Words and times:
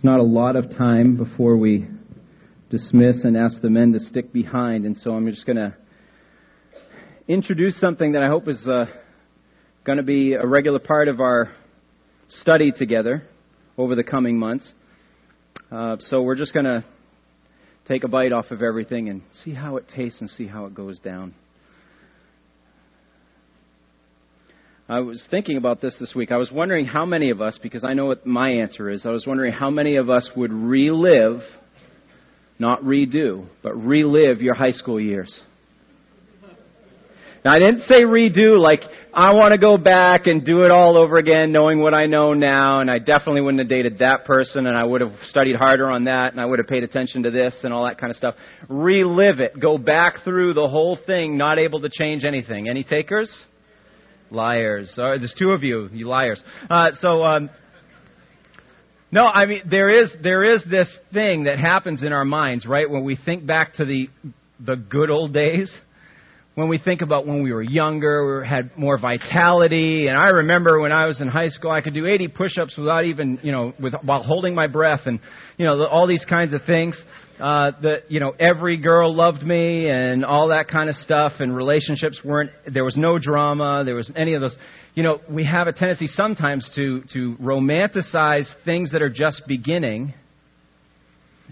There's 0.00 0.16
not 0.16 0.20
a 0.20 0.22
lot 0.22 0.56
of 0.56 0.74
time 0.78 1.18
before 1.18 1.58
we 1.58 1.86
dismiss 2.70 3.22
and 3.24 3.36
ask 3.36 3.60
the 3.60 3.68
men 3.68 3.92
to 3.92 4.00
stick 4.00 4.32
behind, 4.32 4.86
and 4.86 4.96
so 4.96 5.10
I'm 5.10 5.26
just 5.26 5.44
going 5.44 5.58
to 5.58 5.76
introduce 7.28 7.78
something 7.78 8.12
that 8.12 8.22
I 8.22 8.28
hope 8.28 8.48
is 8.48 8.66
uh, 8.66 8.86
going 9.84 9.98
to 9.98 10.02
be 10.02 10.32
a 10.32 10.46
regular 10.46 10.78
part 10.78 11.08
of 11.08 11.20
our 11.20 11.52
study 12.28 12.72
together 12.74 13.24
over 13.76 13.94
the 13.94 14.02
coming 14.02 14.38
months. 14.38 14.72
Uh, 15.70 15.96
so 15.98 16.22
we're 16.22 16.34
just 16.34 16.54
going 16.54 16.64
to 16.64 16.82
take 17.86 18.02
a 18.02 18.08
bite 18.08 18.32
off 18.32 18.50
of 18.52 18.62
everything 18.62 19.10
and 19.10 19.20
see 19.32 19.52
how 19.52 19.76
it 19.76 19.84
tastes 19.94 20.22
and 20.22 20.30
see 20.30 20.46
how 20.46 20.64
it 20.64 20.74
goes 20.74 20.98
down. 21.00 21.34
I 24.90 24.98
was 24.98 25.24
thinking 25.30 25.56
about 25.56 25.80
this 25.80 25.96
this 26.00 26.16
week. 26.16 26.32
I 26.32 26.36
was 26.36 26.50
wondering 26.50 26.84
how 26.84 27.06
many 27.06 27.30
of 27.30 27.40
us, 27.40 27.60
because 27.62 27.84
I 27.84 27.94
know 27.94 28.06
what 28.06 28.26
my 28.26 28.50
answer 28.50 28.90
is, 28.90 29.06
I 29.06 29.10
was 29.10 29.24
wondering 29.24 29.52
how 29.52 29.70
many 29.70 29.94
of 29.94 30.10
us 30.10 30.28
would 30.36 30.52
relive, 30.52 31.42
not 32.58 32.82
redo, 32.82 33.46
but 33.62 33.72
relive 33.76 34.42
your 34.42 34.54
high 34.54 34.72
school 34.72 35.00
years. 35.00 35.40
Now, 37.44 37.52
I 37.54 37.60
didn't 37.60 37.82
say 37.82 37.98
redo 38.02 38.58
like 38.58 38.80
I 39.14 39.32
want 39.32 39.52
to 39.52 39.58
go 39.58 39.76
back 39.76 40.26
and 40.26 40.44
do 40.44 40.62
it 40.62 40.72
all 40.72 40.98
over 40.98 41.18
again, 41.18 41.52
knowing 41.52 41.80
what 41.80 41.94
I 41.94 42.06
know 42.06 42.34
now, 42.34 42.80
and 42.80 42.90
I 42.90 42.98
definitely 42.98 43.42
wouldn't 43.42 43.60
have 43.60 43.68
dated 43.68 44.00
that 44.00 44.24
person, 44.24 44.66
and 44.66 44.76
I 44.76 44.82
would 44.82 45.02
have 45.02 45.14
studied 45.28 45.54
harder 45.54 45.88
on 45.88 46.04
that, 46.04 46.32
and 46.32 46.40
I 46.40 46.46
would 46.46 46.58
have 46.58 46.66
paid 46.66 46.82
attention 46.82 47.22
to 47.22 47.30
this 47.30 47.60
and 47.62 47.72
all 47.72 47.84
that 47.86 47.98
kind 47.98 48.10
of 48.10 48.16
stuff. 48.16 48.34
Relive 48.68 49.38
it. 49.38 49.60
Go 49.60 49.78
back 49.78 50.24
through 50.24 50.54
the 50.54 50.66
whole 50.66 50.98
thing, 51.06 51.38
not 51.38 51.60
able 51.60 51.80
to 51.80 51.88
change 51.88 52.24
anything. 52.24 52.68
Any 52.68 52.82
takers? 52.82 53.46
Liars. 54.30 54.92
Uh, 54.96 55.16
there's 55.18 55.34
two 55.38 55.50
of 55.50 55.62
you, 55.62 55.88
you 55.92 56.08
liars. 56.08 56.42
Uh, 56.68 56.92
so, 56.94 57.24
um, 57.24 57.50
no, 59.12 59.22
I 59.22 59.46
mean 59.46 59.62
there 59.68 59.90
is 59.90 60.14
there 60.22 60.44
is 60.44 60.62
this 60.70 60.88
thing 61.12 61.44
that 61.44 61.58
happens 61.58 62.02
in 62.02 62.12
our 62.12 62.24
minds, 62.24 62.64
right? 62.64 62.88
When 62.88 63.04
we 63.04 63.16
think 63.16 63.44
back 63.46 63.74
to 63.74 63.84
the 63.84 64.08
the 64.64 64.76
good 64.76 65.10
old 65.10 65.34
days, 65.34 65.76
when 66.56 66.68
we 66.68 66.78
think 66.78 67.00
about 67.00 67.26
when 67.26 67.42
we 67.42 67.52
were 67.52 67.62
younger, 67.62 68.40
we 68.40 68.48
had 68.48 68.76
more 68.76 68.98
vitality. 68.98 70.08
And 70.08 70.18
I 70.18 70.28
remember 70.28 70.80
when 70.80 70.90
I 70.90 71.06
was 71.06 71.20
in 71.20 71.28
high 71.28 71.48
school, 71.48 71.70
I 71.70 71.80
could 71.80 71.94
do 71.94 72.06
80 72.06 72.28
push-ups 72.28 72.76
without 72.76 73.04
even, 73.04 73.38
you 73.42 73.52
know, 73.52 73.72
with, 73.78 73.94
while 74.02 74.22
holding 74.22 74.54
my 74.54 74.66
breath, 74.66 75.02
and 75.06 75.20
you 75.56 75.64
know, 75.64 75.84
all 75.86 76.06
these 76.06 76.24
kinds 76.28 76.52
of 76.52 76.62
things. 76.66 77.00
Uh, 77.38 77.70
that 77.80 78.10
you 78.10 78.20
know, 78.20 78.34
every 78.38 78.76
girl 78.76 79.14
loved 79.14 79.42
me, 79.42 79.88
and 79.88 80.26
all 80.26 80.48
that 80.48 80.68
kind 80.68 80.90
of 80.90 80.96
stuff. 80.96 81.32
And 81.38 81.56
relationships 81.56 82.20
weren't. 82.22 82.50
There 82.70 82.84
was 82.84 82.98
no 82.98 83.18
drama. 83.18 83.82
There 83.84 83.94
was 83.94 84.12
any 84.14 84.34
of 84.34 84.42
those. 84.42 84.56
You 84.94 85.04
know, 85.04 85.20
we 85.30 85.46
have 85.46 85.66
a 85.66 85.72
tendency 85.72 86.06
sometimes 86.06 86.70
to 86.74 87.02
to 87.14 87.36
romanticize 87.40 88.52
things 88.66 88.92
that 88.92 89.00
are 89.00 89.08
just 89.08 89.44
beginning 89.46 90.12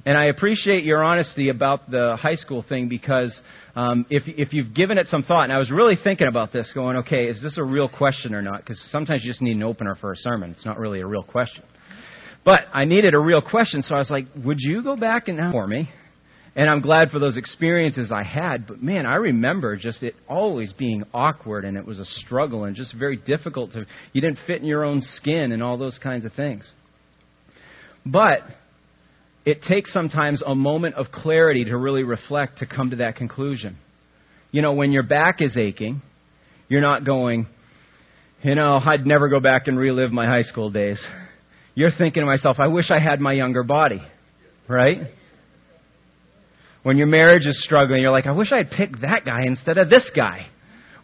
and 0.05 0.17
I 0.17 0.27
appreciate 0.27 0.85
your 0.85 1.03
honesty 1.03 1.49
about 1.49 1.91
the 1.91 2.17
high 2.21 2.35
school 2.35 2.65
thing 2.67 2.89
because 2.89 3.41
um, 3.75 4.07
if, 4.11 4.25
if 4.27 4.53
you've 4.53 4.75
given 4.75 4.99
it 4.99 5.07
some 5.07 5.23
thought, 5.23 5.45
and 5.45 5.53
I 5.53 5.59
was 5.59 5.71
really 5.71 5.97
thinking 6.03 6.27
about 6.27 6.53
this, 6.53 6.71
going, 6.75 6.99
okay, 6.99 7.27
is 7.27 7.43
this 7.43 7.59
a 7.59 7.65
real 7.65 7.89
question 7.89 8.35
or 8.35 8.43
not? 8.43 8.61
Because 8.61 8.81
sometimes 8.91 9.25
you 9.25 9.31
just 9.31 9.43
need 9.43 9.57
an 9.57 9.63
opener 9.63 9.95
for 9.95 10.13
a 10.13 10.17
sermon. 10.17 10.51
It's 10.51 10.67
not 10.67 10.79
really 10.79 11.01
a 11.01 11.07
real 11.07 11.23
question. 11.23 11.65
But 12.45 12.61
I 12.73 12.85
needed 12.85 13.15
a 13.15 13.19
real 13.19 13.43
question, 13.43 13.83
so 13.83 13.95
I 13.95 13.99
was 13.99 14.11
like, 14.11 14.27
would 14.45 14.59
you 14.59 14.83
go 14.83 14.97
back 14.97 15.29
and 15.29 15.53
for 15.53 15.67
me? 15.67 15.91
And 16.57 16.69
I'm 16.69 16.81
glad 16.81 17.11
for 17.11 17.21
those 17.21 17.37
experiences 17.37 18.11
I 18.11 18.25
had, 18.25 18.67
but 18.67 18.83
man, 18.83 19.07
I 19.07 19.15
remember 19.15 19.77
just 19.77 20.03
it 20.03 20.17
always 20.29 20.73
being 20.73 21.05
awkward 21.15 21.65
and 21.65 21.77
it 21.77 21.87
was 21.87 22.01
a 22.01 22.05
struggle 22.05 22.65
and 22.65 22.75
just 22.75 22.97
very 22.97 23.17
difficult 23.17 23.73
to, 23.73 23.87
you 24.13 24.21
didn't 24.21 24.41
fit 24.45 24.61
in 24.61 24.67
your 24.67 24.85
own 24.85 25.01
skin 25.01 25.53
and 25.53 25.63
all 25.63 25.79
those 25.79 26.01
kinds 26.03 26.25
of 26.25 26.33
things. 26.33 26.73
But 28.05 28.41
it 29.45 29.63
takes 29.63 29.93
sometimes 29.93 30.43
a 30.45 30.55
moment 30.55 30.97
of 30.97 31.11
clarity 31.13 31.65
to 31.65 31.77
really 31.77 32.03
reflect 32.03 32.59
to 32.59 32.67
come 32.67 32.91
to 32.91 32.97
that 32.97 33.17
conclusion. 33.17 33.77
You 34.51 34.63
know, 34.63 34.73
when 34.73 34.93
your 34.93 35.03
back 35.03 35.41
is 35.41 35.57
aching, 35.57 36.03
you're 36.69 36.83
not 36.83 37.05
going, 37.05 37.47
you 38.43 38.55
know, 38.55 38.79
I'd 38.83 39.07
never 39.07 39.29
go 39.29 39.41
back 39.41 39.67
and 39.67 39.79
relive 39.79 40.13
my 40.13 40.27
high 40.27 40.43
school 40.43 40.71
days. 40.71 41.05
You're 41.75 41.91
thinking 41.91 42.23
to 42.23 42.27
myself, 42.27 42.57
I 42.59 42.69
wish 42.69 42.91
I 42.91 42.99
had 42.99 43.21
my 43.21 43.33
younger 43.33 43.63
body, 43.63 44.01
right? 44.69 45.09
When 46.83 46.97
your 46.97 47.07
marriage 47.07 47.47
is 47.47 47.63
struggling, 47.63 48.03
you're 48.03 48.13
like, 48.13 48.27
I 48.27 48.33
wish 48.33 48.53
I 48.53 48.59
had 48.59 48.71
picked 48.71 49.01
that 49.03 49.25
guy 49.25 49.41
instead 49.45 49.79
of 49.79 49.91
this 49.91 50.11
guy. 50.15 50.47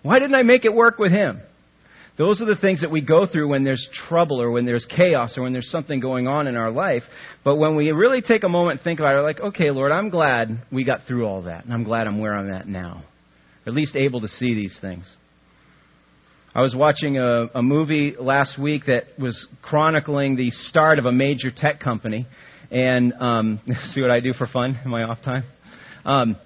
Why 0.03 0.19
didn't 0.19 0.35
I 0.35 0.43
make 0.43 0.65
it 0.65 0.73
work 0.73 0.99
with 0.99 1.13
him? 1.13 1.41
Those 2.17 2.41
are 2.41 2.45
the 2.45 2.55
things 2.55 2.83
that 2.83 2.93
we 2.93 3.01
go 3.01 3.27
through 3.27 3.49
when 3.49 3.65
there's 3.65 3.89
trouble 4.09 4.41
or 4.41 4.53
when 4.53 4.65
there's 4.65 4.87
chaos 4.87 5.37
or 5.37 5.43
when 5.43 5.53
there's 5.53 5.71
something 5.71 5.99
going 5.99 6.29
on 6.29 6.47
in 6.47 6.57
our 6.57 6.71
life. 6.71 7.03
But 7.43 7.57
when 7.57 7.75
we 7.75 7.91
really 7.91 8.23
take 8.23 8.45
a 8.45 8.49
moment 8.49 8.79
and 8.79 8.85
think 8.85 9.01
about 9.01 9.15
it, 9.15 9.19
we're 9.19 9.25
like, 9.25 9.41
okay, 9.41 9.71
Lord, 9.73 9.91
I'm 9.91 10.11
glad 10.11 10.63
we 10.71 10.85
got 10.85 11.01
through 11.09 11.27
all 11.27 11.43
that. 11.43 11.65
And 11.65 11.73
I'm 11.73 11.83
glad 11.83 12.07
I'm 12.07 12.21
where 12.21 12.35
I'm 12.37 12.53
at 12.53 12.69
now. 12.69 13.03
At 13.67 13.73
least 13.75 13.97
able 13.97 14.21
to 14.21 14.29
see 14.29 14.55
these 14.55 14.79
things. 14.81 15.13
I 16.55 16.61
was 16.61 16.73
watching 16.77 17.19
a, 17.19 17.47
a 17.53 17.63
movie 17.63 18.15
last 18.17 18.61
week 18.61 18.85
that 18.87 19.19
was 19.19 19.49
chronicling 19.61 20.37
the 20.37 20.51
start 20.51 21.01
of 21.01 21.07
a 21.07 21.13
major 21.13 21.51
tech 21.55 21.81
company. 21.81 22.29
And 22.71 23.13
um, 23.15 23.61
see 23.87 24.01
what 24.03 24.13
I 24.13 24.21
do 24.21 24.33
for 24.35 24.47
fun 24.47 24.79
in 24.85 24.91
my 24.91 25.03
off 25.03 25.21
time? 25.23 25.43
Um, 26.05 26.37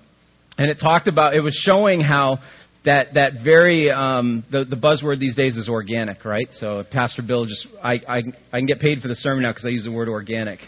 and 0.57 0.71
it 0.71 0.79
talked 0.81 1.09
about, 1.09 1.35
it 1.35 1.41
was 1.41 1.55
showing 1.55 2.01
how 2.01 2.39
that 2.89 3.15
that 3.15 3.33
very 3.45 3.91
um, 3.91 4.45
the 4.51 4.65
the 4.65 4.77
buzzword 4.77 5.21
these 5.21 5.35
days 5.35 5.59
is 5.59 5.69
organic, 5.69 6.25
right? 6.25 6.49
So 6.53 6.83
Pastor 6.91 7.23
Bill 7.23 7.45
just 7.45 7.67
I 7.85 8.01
I, 8.09 8.23
I 8.51 8.59
can 8.59 8.67
get 8.67 8.81
paid 8.81 9.01
for 9.03 9.09
the 9.09 9.15
sermon 9.15 9.43
now 9.43 9.51
because 9.51 9.67
I 9.67 9.69
use 9.69 9.85
the 9.85 9.93
word 9.93 10.09
organic. 10.09 10.59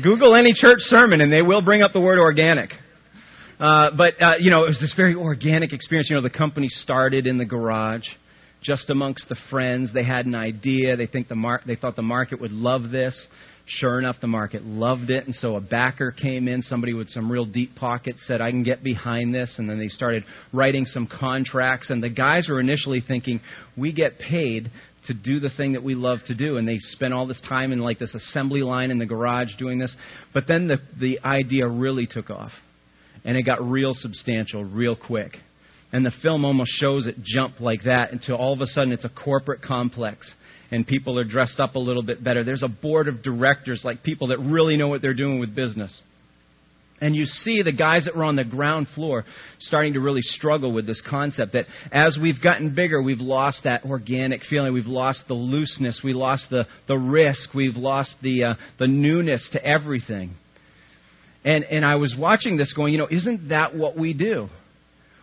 Google 0.00 0.36
any 0.36 0.52
church 0.54 0.78
sermon 0.80 1.20
and 1.20 1.32
they 1.32 1.42
will 1.42 1.62
bring 1.62 1.82
up 1.82 1.92
the 1.92 2.00
word 2.00 2.20
organic. 2.20 2.70
Uh, 3.58 3.90
but 3.96 4.14
uh, 4.22 4.34
you 4.38 4.52
know, 4.52 4.62
it 4.62 4.68
was 4.68 4.78
this 4.80 4.94
very 4.96 5.16
organic 5.16 5.72
experience. 5.72 6.08
You 6.08 6.16
know, 6.16 6.22
the 6.22 6.30
company 6.30 6.68
started 6.68 7.26
in 7.26 7.38
the 7.38 7.44
garage, 7.44 8.06
just 8.62 8.88
amongst 8.88 9.28
the 9.28 9.36
friends. 9.50 9.92
They 9.92 10.04
had 10.04 10.26
an 10.26 10.36
idea. 10.36 10.96
They 10.96 11.06
think 11.06 11.26
the 11.26 11.34
mar- 11.34 11.62
they 11.66 11.74
thought 11.74 11.96
the 11.96 12.02
market 12.02 12.40
would 12.40 12.52
love 12.52 12.90
this. 12.90 13.26
Sure 13.70 13.98
enough, 13.98 14.16
the 14.22 14.26
market 14.26 14.64
loved 14.64 15.10
it, 15.10 15.26
and 15.26 15.34
so 15.34 15.56
a 15.56 15.60
backer 15.60 16.10
came 16.10 16.48
in, 16.48 16.62
somebody 16.62 16.94
with 16.94 17.08
some 17.08 17.30
real 17.30 17.44
deep 17.44 17.76
pockets 17.76 18.26
said, 18.26 18.40
I 18.40 18.50
can 18.50 18.62
get 18.62 18.82
behind 18.82 19.34
this, 19.34 19.56
and 19.58 19.68
then 19.68 19.78
they 19.78 19.88
started 19.88 20.24
writing 20.54 20.86
some 20.86 21.06
contracts, 21.06 21.90
and 21.90 22.02
the 22.02 22.08
guys 22.08 22.48
were 22.48 22.60
initially 22.60 23.02
thinking, 23.06 23.40
we 23.76 23.92
get 23.92 24.18
paid 24.18 24.70
to 25.06 25.12
do 25.12 25.38
the 25.38 25.50
thing 25.54 25.74
that 25.74 25.82
we 25.82 25.94
love 25.94 26.20
to 26.28 26.34
do, 26.34 26.56
and 26.56 26.66
they 26.66 26.78
spent 26.78 27.12
all 27.12 27.26
this 27.26 27.42
time 27.46 27.70
in 27.72 27.80
like 27.80 27.98
this 27.98 28.14
assembly 28.14 28.62
line 28.62 28.90
in 28.90 28.98
the 28.98 29.04
garage 29.04 29.54
doing 29.58 29.78
this, 29.78 29.94
but 30.32 30.44
then 30.48 30.66
the, 30.66 30.78
the 30.98 31.20
idea 31.20 31.68
really 31.68 32.06
took 32.06 32.30
off, 32.30 32.52
and 33.26 33.36
it 33.36 33.42
got 33.42 33.62
real 33.62 33.92
substantial 33.92 34.64
real 34.64 34.96
quick. 34.96 35.32
And 35.92 36.06
the 36.06 36.12
film 36.22 36.46
almost 36.46 36.70
shows 36.72 37.06
it 37.06 37.16
jump 37.22 37.60
like 37.60 37.82
that 37.84 38.12
until 38.12 38.36
all 38.36 38.54
of 38.54 38.62
a 38.62 38.66
sudden 38.66 38.92
it's 38.92 39.04
a 39.04 39.10
corporate 39.10 39.60
complex 39.60 40.34
and 40.70 40.86
people 40.86 41.18
are 41.18 41.24
dressed 41.24 41.60
up 41.60 41.74
a 41.74 41.78
little 41.78 42.02
bit 42.02 42.22
better. 42.22 42.44
There's 42.44 42.62
a 42.62 42.68
board 42.68 43.08
of 43.08 43.22
directors, 43.22 43.82
like 43.84 44.02
people 44.02 44.28
that 44.28 44.38
really 44.38 44.76
know 44.76 44.88
what 44.88 45.02
they're 45.02 45.14
doing 45.14 45.38
with 45.40 45.54
business. 45.54 46.00
And 47.00 47.14
you 47.14 47.26
see 47.26 47.62
the 47.62 47.72
guys 47.72 48.06
that 48.06 48.16
were 48.16 48.24
on 48.24 48.34
the 48.34 48.44
ground 48.44 48.88
floor 48.94 49.24
starting 49.60 49.92
to 49.92 50.00
really 50.00 50.20
struggle 50.20 50.72
with 50.72 50.86
this 50.86 51.00
concept 51.08 51.52
that 51.52 51.66
as 51.92 52.18
we've 52.20 52.42
gotten 52.42 52.74
bigger, 52.74 53.00
we've 53.00 53.20
lost 53.20 53.62
that 53.64 53.84
organic 53.84 54.42
feeling. 54.42 54.72
We've 54.72 54.86
lost 54.86 55.24
the 55.28 55.34
looseness. 55.34 56.00
We 56.02 56.12
lost 56.12 56.46
the, 56.50 56.66
the 56.88 56.98
risk. 56.98 57.54
We've 57.54 57.76
lost 57.76 58.16
the, 58.20 58.44
uh, 58.44 58.54
the 58.80 58.88
newness 58.88 59.48
to 59.52 59.64
everything. 59.64 60.34
And, 61.44 61.62
and 61.64 61.84
I 61.84 61.94
was 61.96 62.16
watching 62.18 62.56
this 62.56 62.72
going, 62.72 62.92
you 62.92 62.98
know, 62.98 63.08
isn't 63.08 63.50
that 63.50 63.76
what 63.76 63.96
we 63.96 64.12
do? 64.12 64.48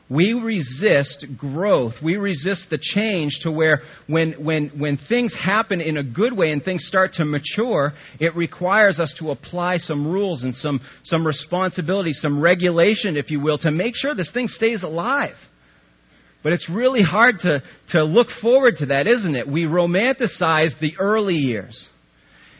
We 0.09 0.33
resist 0.33 1.25
growth. 1.35 1.93
We 2.03 2.17
resist 2.17 2.67
the 2.69 2.77
change 2.79 3.39
to 3.41 3.51
where 3.51 3.81
when, 4.07 4.33
when, 4.33 4.69
when 4.77 4.99
things 5.09 5.35
happen 5.35 5.81
in 5.81 5.97
a 5.97 6.03
good 6.03 6.37
way 6.37 6.51
and 6.51 6.63
things 6.63 6.85
start 6.87 7.13
to 7.13 7.25
mature, 7.25 7.93
it 8.19 8.35
requires 8.35 8.99
us 8.99 9.15
to 9.19 9.31
apply 9.31 9.77
some 9.77 10.05
rules 10.05 10.43
and 10.43 10.53
some, 10.53 10.79
some 11.03 11.25
responsibility, 11.25 12.13
some 12.13 12.39
regulation, 12.39 13.17
if 13.17 13.31
you 13.31 13.39
will, 13.39 13.57
to 13.59 13.71
make 13.71 13.95
sure 13.95 14.13
this 14.13 14.31
thing 14.31 14.47
stays 14.47 14.83
alive. 14.83 15.35
But 16.43 16.53
it's 16.53 16.69
really 16.69 17.01
hard 17.01 17.39
to, 17.39 17.63
to 17.89 18.03
look 18.03 18.27
forward 18.43 18.75
to 18.77 18.85
that, 18.87 19.07
isn't 19.07 19.35
it? 19.35 19.47
We 19.47 19.63
romanticize 19.63 20.79
the 20.79 20.93
early 20.99 21.33
years. 21.33 21.89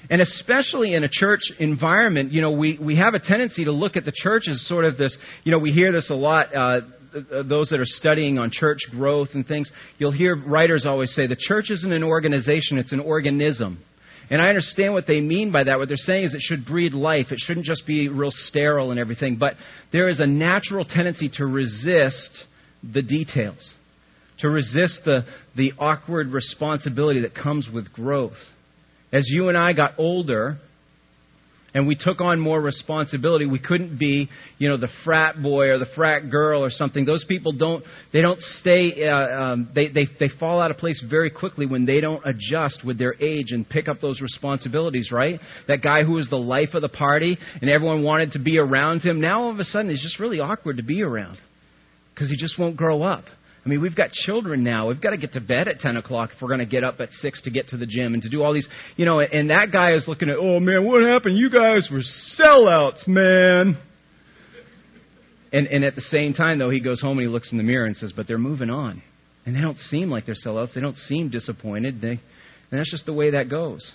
And 0.09 0.21
especially 0.21 0.95
in 0.95 1.03
a 1.03 1.09
church 1.09 1.41
environment, 1.59 2.31
you 2.31 2.41
know, 2.41 2.51
we, 2.51 2.80
we 2.81 2.98
have 2.98 3.13
a 3.13 3.19
tendency 3.19 3.65
to 3.65 3.71
look 3.71 3.95
at 3.95 4.06
the 4.06 4.12
church 4.12 4.45
as 4.50 4.68
sort 4.68 4.86
of 4.86 4.98
this, 4.98 5.15
you 5.44 5.51
know, 5.51 5.59
we 5.59 5.71
hear 5.71 5.91
this 5.91 6.09
a 6.09 6.15
lot. 6.15 6.56
Uh, 6.56 6.81
Uh, 7.15 7.44
those 7.44 7.69
that 7.69 7.79
are 7.79 7.85
studying 7.85 8.38
on 8.38 8.50
church 8.51 8.79
growth 8.91 9.29
and 9.33 9.47
things, 9.47 9.71
you'll 9.97 10.12
hear 10.12 10.35
writers 10.35 10.85
always 10.85 11.13
say 11.15 11.27
the 11.27 11.38
church 11.38 11.71
isn't 11.71 11.94
an 11.94 12.03
organization, 12.03 12.77
it's 12.77 12.91
an 12.91 13.00
organism. 13.00 13.81
And 14.29 14.41
I 14.41 14.50
understand 14.50 14.94
what 14.94 15.07
they 15.07 15.21
mean 15.21 15.51
by 15.51 15.63
that. 15.63 15.77
What 15.77 15.88
they're 15.88 15.97
saying 15.97 16.25
is 16.25 16.33
it 16.33 16.41
should 16.41 16.65
breed 16.65 16.94
life. 16.94 17.27
It 17.31 17.38
shouldn't 17.39 17.65
just 17.65 17.85
be 17.85 18.09
real 18.09 18.31
sterile 18.31 18.91
and 18.91 19.00
everything. 19.00 19.38
But 19.38 19.53
there 19.91 20.09
is 20.09 20.19
a 20.19 20.25
natural 20.25 20.83
tendency 20.83 21.29
to 21.35 21.45
resist 21.45 22.44
the 22.83 23.03
details, 23.03 23.73
to 24.39 24.50
resist 24.50 25.01
the, 25.06 25.25
the 25.56 25.73
awkward 25.77 26.29
responsibility 26.29 27.21
that 27.21 27.35
comes 27.35 27.69
with 27.71 27.94
growth. 27.94 28.38
As 29.13 29.25
you 29.27 29.50
and 29.50 29.57
I 29.57 29.73
got 29.73 29.94
older, 30.00 30.57
and 31.75 31.86
we 31.86 31.95
took 31.95 32.22
on 32.22 32.39
more 32.39 32.62
responsibility. 32.62 33.45
We 33.45 33.60
couldn't 33.60 34.00
be, 34.00 34.30
you 34.57 34.69
know, 34.69 34.77
the 34.77 34.88
frat 35.04 35.44
boy 35.44 35.68
or 35.68 35.77
the 35.77 35.86
frat 35.94 36.31
girl 36.31 36.63
or 36.63 36.69
something. 36.69 37.04
Those 37.04 37.25
people 37.25 37.51
don't, 37.51 37.83
they 38.13 38.22
don't 38.22 38.39
stay, 38.39 39.06
uh, 39.06 39.13
um, 39.13 39.69
they, 39.75 39.89
they, 39.89 40.07
they 40.18 40.30
fall 40.39 40.62
out 40.62 40.72
of 40.72 40.77
place 40.77 41.04
very 41.07 41.30
quickly 41.30 41.66
when 41.66 41.86
they 41.86 42.00
don't 42.00 42.25
adjust 42.25 42.86
with 42.86 42.98
their 42.98 43.13
age 43.22 43.48
and 43.51 43.68
pick 43.68 43.89
up 43.89 44.00
those 44.00 44.22
responsibilities, 44.22 45.10
right? 45.12 45.38
That 45.68 45.81
guy 45.83 46.04
who 46.04 46.13
was 46.13 46.30
the 46.30 46.38
life 46.38 46.69
of 46.75 46.81
the 46.81 46.89
party 46.89 47.38
and 47.62 47.69
everyone 47.69 48.04
wanted 48.04 48.31
to 48.31 48.39
be 48.39 48.57
around 48.57 49.01
him, 49.01 49.19
now 49.19 49.44
all 49.44 49.51
of 49.51 49.60
a 49.60 49.66
sudden 49.66 49.92
it's 49.92 50.01
just 50.01 50.18
really 50.18 50.39
awkward 50.39 50.77
to 50.77 50.83
be 50.83 51.01
around 51.01 51.38
because 52.13 52.30
he 52.30 52.38
just 52.38 52.57
won't 52.57 52.77
grow 52.77 53.04
up. 53.04 53.25
I 53.65 53.69
mean, 53.69 53.81
we've 53.81 53.95
got 53.95 54.12
children 54.12 54.63
now. 54.63 54.89
We've 54.89 55.01
got 55.01 55.09
to 55.09 55.17
get 55.17 55.33
to 55.33 55.41
bed 55.41 55.67
at 55.67 55.79
10 55.79 55.97
o'clock 55.97 56.29
if 56.35 56.41
we're 56.41 56.50
going 56.50 56.59
to 56.59 56.67
get 56.67 56.83
up 56.83 57.00
at 57.00 57.12
6 57.12 57.41
to 57.44 57.50
get 57.50 57.69
to 57.69 57.77
the 57.77 57.88
gym 57.88 58.13
and 58.13 58.21
to 58.21 58.29
do 58.29 58.44
all 58.44 58.53
these, 58.53 58.67
you 58.95 59.06
know, 59.06 59.19
and 59.19 59.50
that 59.50 59.69
guy 59.71 59.95
is 59.95 60.07
looking 60.07 60.29
at, 60.29 60.35
oh 60.39 60.59
man, 60.59 60.85
what 60.85 61.03
happened? 61.03 61.35
You 61.35 61.50
guys 61.50 61.89
were 61.91 62.03
sellouts, 62.39 63.07
man. 63.07 63.77
And, 65.51 65.67
and 65.67 65.83
at 65.83 65.95
the 65.95 66.01
same 66.01 66.33
time, 66.33 66.59
though, 66.59 66.69
he 66.69 66.79
goes 66.79 67.01
home 67.01 67.17
and 67.17 67.27
he 67.27 67.27
looks 67.27 67.51
in 67.51 67.57
the 67.57 67.63
mirror 67.63 67.88
and 67.88 67.95
says, 67.95 68.13
but 68.15 68.27
they're 68.27 68.38
moving 68.38 68.69
on. 68.69 69.01
And 69.47 69.56
they 69.56 69.62
don't 69.62 69.79
seem 69.79 70.12
like 70.12 70.27
they're 70.27 70.35
sellouts. 70.35 70.75
They 70.75 70.81
don't 70.81 70.97
seem 70.97 71.29
disappointed. 71.29 72.01
They, 72.01 72.09
and 72.09 72.19
that's 72.71 72.91
just 72.91 73.07
the 73.07 73.13
way 73.13 73.31
that 73.31 73.50
goes. 73.50 73.94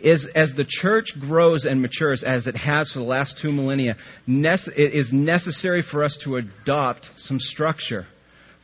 Is, 0.00 0.26
as 0.34 0.52
the 0.56 0.64
church 0.68 1.06
grows 1.20 1.64
and 1.64 1.80
matures, 1.80 2.22
as 2.26 2.46
it 2.46 2.56
has 2.56 2.90
for 2.92 2.98
the 2.98 3.04
last 3.04 3.38
two 3.40 3.52
millennia, 3.52 3.96
it 4.26 4.94
is 4.94 5.10
necessary 5.12 5.82
for 5.90 6.04
us 6.04 6.18
to 6.24 6.36
adopt 6.36 7.06
some 7.16 7.38
structure 7.38 8.06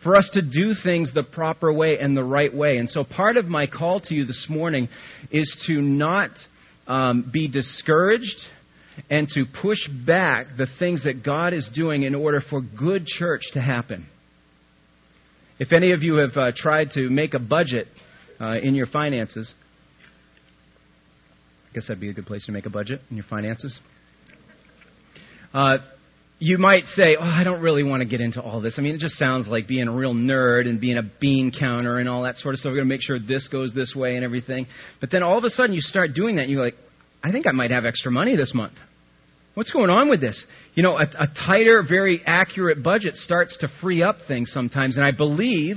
for 0.02 0.16
us 0.16 0.30
to 0.32 0.42
do 0.42 0.72
things 0.82 1.12
the 1.14 1.22
proper 1.22 1.72
way 1.72 1.98
and 1.98 2.16
the 2.16 2.24
right 2.24 2.54
way. 2.54 2.78
And 2.78 2.88
so 2.88 3.04
part 3.04 3.36
of 3.36 3.46
my 3.46 3.66
call 3.66 4.00
to 4.00 4.14
you 4.14 4.24
this 4.24 4.46
morning 4.48 4.88
is 5.30 5.64
to 5.66 5.80
not 5.82 6.30
um, 6.86 7.30
be 7.32 7.48
discouraged 7.48 8.36
and 9.08 9.28
to 9.28 9.44
push 9.62 9.78
back 10.06 10.46
the 10.56 10.66
things 10.78 11.04
that 11.04 11.22
God 11.22 11.52
is 11.52 11.70
doing 11.74 12.02
in 12.02 12.14
order 12.14 12.40
for 12.40 12.60
good 12.60 13.06
church 13.06 13.42
to 13.52 13.60
happen. 13.60 14.06
If 15.58 15.72
any 15.72 15.92
of 15.92 16.02
you 16.02 16.14
have 16.16 16.36
uh, 16.36 16.52
tried 16.54 16.90
to 16.94 17.10
make 17.10 17.34
a 17.34 17.38
budget 17.38 17.86
uh, 18.40 18.56
in 18.62 18.74
your 18.74 18.86
finances, 18.86 19.52
I 21.70 21.74
guess 21.74 21.86
that'd 21.86 22.00
be 22.00 22.08
a 22.08 22.14
good 22.14 22.26
place 22.26 22.46
to 22.46 22.52
make 22.52 22.66
a 22.66 22.70
budget 22.70 23.00
in 23.10 23.16
your 23.16 23.26
finances. 23.28 23.78
Uh, 25.52 25.78
you 26.42 26.56
might 26.56 26.86
say, 26.86 27.16
oh, 27.20 27.22
I 27.22 27.44
don't 27.44 27.60
really 27.60 27.82
want 27.82 28.00
to 28.00 28.08
get 28.08 28.22
into 28.22 28.40
all 28.40 28.62
this. 28.62 28.74
I 28.78 28.80
mean, 28.80 28.94
it 28.94 29.00
just 29.00 29.16
sounds 29.16 29.46
like 29.46 29.68
being 29.68 29.88
a 29.88 29.92
real 29.92 30.14
nerd 30.14 30.66
and 30.66 30.80
being 30.80 30.96
a 30.96 31.02
bean 31.20 31.52
counter 31.56 31.98
and 31.98 32.08
all 32.08 32.22
that 32.22 32.38
sort 32.38 32.54
of 32.54 32.60
stuff. 32.60 32.70
We're 32.70 32.76
going 32.76 32.88
to 32.88 32.94
make 32.94 33.02
sure 33.02 33.18
this 33.18 33.46
goes 33.48 33.74
this 33.74 33.94
way 33.94 34.16
and 34.16 34.24
everything. 34.24 34.66
But 35.00 35.10
then 35.10 35.22
all 35.22 35.36
of 35.36 35.44
a 35.44 35.50
sudden 35.50 35.74
you 35.74 35.82
start 35.82 36.14
doing 36.14 36.36
that 36.36 36.42
and 36.42 36.50
you're 36.50 36.64
like, 36.64 36.76
I 37.22 37.30
think 37.30 37.46
I 37.46 37.52
might 37.52 37.70
have 37.70 37.84
extra 37.84 38.10
money 38.10 38.36
this 38.36 38.54
month. 38.54 38.72
What's 39.52 39.70
going 39.70 39.90
on 39.90 40.08
with 40.08 40.22
this? 40.22 40.42
You 40.72 40.82
know, 40.82 40.96
a, 40.96 41.02
a 41.02 41.26
tighter, 41.46 41.84
very 41.86 42.22
accurate 42.24 42.82
budget 42.82 43.16
starts 43.16 43.58
to 43.58 43.68
free 43.82 44.02
up 44.02 44.16
things 44.26 44.50
sometimes. 44.50 44.96
And 44.96 45.04
I 45.04 45.10
believe 45.10 45.76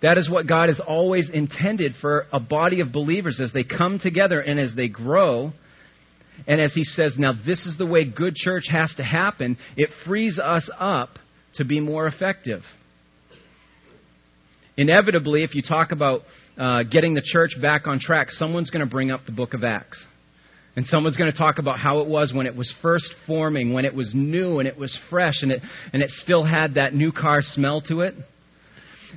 that 0.00 0.16
is 0.16 0.30
what 0.30 0.46
God 0.46 0.68
has 0.68 0.80
always 0.86 1.28
intended 1.28 1.94
for 2.00 2.26
a 2.32 2.38
body 2.38 2.80
of 2.80 2.92
believers 2.92 3.40
as 3.42 3.52
they 3.52 3.64
come 3.64 3.98
together 3.98 4.38
and 4.38 4.60
as 4.60 4.76
they 4.76 4.86
grow 4.86 5.52
and 6.46 6.60
as 6.60 6.74
he 6.74 6.84
says, 6.84 7.16
now 7.18 7.32
this 7.32 7.66
is 7.66 7.76
the 7.78 7.86
way 7.86 8.04
good 8.04 8.34
church 8.34 8.64
has 8.70 8.92
to 8.96 9.02
happen, 9.02 9.56
it 9.76 9.90
frees 10.06 10.38
us 10.38 10.70
up 10.78 11.10
to 11.54 11.64
be 11.64 11.80
more 11.80 12.06
effective. 12.06 12.62
Inevitably, 14.76 15.42
if 15.42 15.54
you 15.54 15.62
talk 15.62 15.90
about 15.90 16.22
uh, 16.56 16.84
getting 16.84 17.14
the 17.14 17.22
church 17.24 17.50
back 17.60 17.86
on 17.86 17.98
track, 17.98 18.30
someone's 18.30 18.70
going 18.70 18.84
to 18.84 18.90
bring 18.90 19.10
up 19.10 19.26
the 19.26 19.32
book 19.32 19.54
of 19.54 19.64
Acts. 19.64 20.04
And 20.76 20.86
someone's 20.86 21.16
going 21.16 21.32
to 21.32 21.36
talk 21.36 21.58
about 21.58 21.78
how 21.78 22.00
it 22.00 22.06
was 22.06 22.32
when 22.32 22.46
it 22.46 22.54
was 22.54 22.72
first 22.80 23.12
forming, 23.26 23.72
when 23.72 23.84
it 23.84 23.94
was 23.94 24.12
new 24.14 24.60
and 24.60 24.68
it 24.68 24.78
was 24.78 24.96
fresh 25.10 25.42
and 25.42 25.50
it, 25.50 25.60
and 25.92 26.02
it 26.02 26.10
still 26.10 26.44
had 26.44 26.74
that 26.74 26.94
new 26.94 27.10
car 27.10 27.40
smell 27.42 27.80
to 27.88 28.02
it 28.02 28.14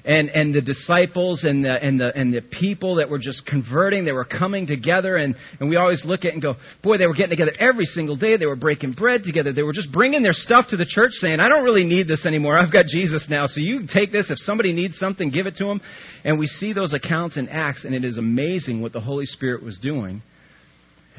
and, 0.05 0.29
and 0.29 0.53
the 0.53 0.61
disciples 0.61 1.43
and 1.43 1.63
the, 1.63 1.71
and, 1.71 1.99
the, 1.99 2.15
and 2.15 2.33
the 2.33 2.41
people 2.41 2.95
that 2.95 3.09
were 3.09 3.19
just 3.19 3.45
converting, 3.45 4.05
they 4.05 4.11
were 4.11 4.25
coming 4.25 4.67
together, 4.67 5.17
and, 5.17 5.35
and 5.59 5.69
we 5.69 5.75
always 5.75 6.03
look 6.05 6.21
at 6.21 6.27
it 6.27 6.33
and 6.33 6.41
go, 6.41 6.55
boy, 6.83 6.97
they 6.97 7.07
were 7.07 7.13
getting 7.13 7.31
together 7.31 7.53
every 7.59 7.85
single 7.85 8.15
day. 8.15 8.37
They 8.37 8.45
were 8.45 8.55
breaking 8.55 8.93
bread 8.93 9.23
together. 9.23 9.53
They 9.53 9.63
were 9.63 9.73
just 9.73 9.91
bringing 9.91 10.23
their 10.23 10.33
stuff 10.33 10.65
to 10.69 10.77
the 10.77 10.85
church 10.85 11.11
saying, 11.13 11.39
I 11.39 11.49
don't 11.49 11.63
really 11.63 11.83
need 11.83 12.07
this 12.07 12.25
anymore. 12.25 12.57
I've 12.57 12.73
got 12.73 12.85
Jesus 12.85 13.27
now. 13.29 13.47
So 13.47 13.59
you 13.59 13.81
take 13.93 14.11
this. 14.11 14.29
If 14.29 14.39
somebody 14.39 14.73
needs 14.73 14.97
something, 14.97 15.29
give 15.29 15.47
it 15.47 15.55
to 15.57 15.65
them. 15.65 15.81
And 16.23 16.39
we 16.39 16.47
see 16.47 16.73
those 16.73 16.93
accounts 16.93 17.37
in 17.37 17.49
Acts, 17.49 17.85
and 17.85 17.93
it 17.93 18.05
is 18.05 18.17
amazing 18.17 18.81
what 18.81 18.93
the 18.93 19.01
Holy 19.01 19.25
Spirit 19.25 19.63
was 19.63 19.77
doing. 19.79 20.21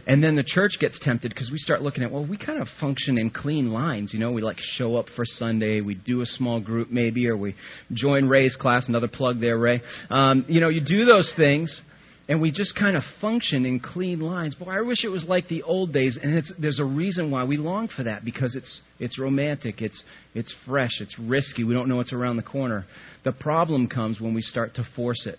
And 0.06 0.22
then 0.22 0.34
the 0.34 0.42
church 0.42 0.72
gets 0.80 0.98
tempted 1.00 1.28
because 1.32 1.50
we 1.52 1.58
start 1.58 1.80
looking 1.82 2.02
at, 2.02 2.10
well, 2.10 2.26
we 2.26 2.36
kind 2.36 2.60
of 2.60 2.66
function 2.80 3.18
in 3.18 3.30
clean 3.30 3.70
lines. 3.70 4.12
You 4.12 4.18
know, 4.18 4.32
we 4.32 4.42
like 4.42 4.56
show 4.58 4.96
up 4.96 5.06
for 5.14 5.24
Sunday, 5.24 5.80
we 5.80 5.94
do 5.94 6.22
a 6.22 6.26
small 6.26 6.60
group 6.60 6.90
maybe, 6.90 7.28
or 7.28 7.36
we 7.36 7.54
join 7.92 8.26
Ray's 8.26 8.56
class, 8.56 8.88
another 8.88 9.08
plug 9.08 9.40
there, 9.40 9.56
Ray. 9.56 9.80
Um, 10.10 10.44
you 10.48 10.60
know, 10.60 10.70
you 10.70 10.80
do 10.84 11.04
those 11.04 11.32
things, 11.36 11.80
and 12.28 12.40
we 12.40 12.50
just 12.50 12.74
kind 12.76 12.96
of 12.96 13.04
function 13.20 13.64
in 13.64 13.78
clean 13.78 14.18
lines. 14.18 14.56
Boy, 14.56 14.70
I 14.70 14.80
wish 14.80 15.04
it 15.04 15.08
was 15.08 15.24
like 15.24 15.46
the 15.46 15.62
old 15.62 15.92
days, 15.92 16.18
and 16.20 16.34
it's, 16.34 16.52
there's 16.58 16.80
a 16.80 16.84
reason 16.84 17.30
why 17.30 17.44
we 17.44 17.56
long 17.56 17.88
for 17.88 18.02
that 18.02 18.24
because 18.24 18.56
it's 18.56 18.80
it's 18.98 19.18
romantic, 19.20 19.82
it's 19.82 20.02
it's 20.34 20.52
fresh, 20.66 21.00
it's 21.00 21.16
risky. 21.18 21.62
We 21.62 21.74
don't 21.74 21.88
know 21.88 21.96
what's 21.96 22.12
around 22.12 22.36
the 22.36 22.42
corner. 22.42 22.86
The 23.24 23.32
problem 23.32 23.86
comes 23.86 24.20
when 24.20 24.34
we 24.34 24.42
start 24.42 24.74
to 24.74 24.84
force 24.96 25.26
it, 25.26 25.38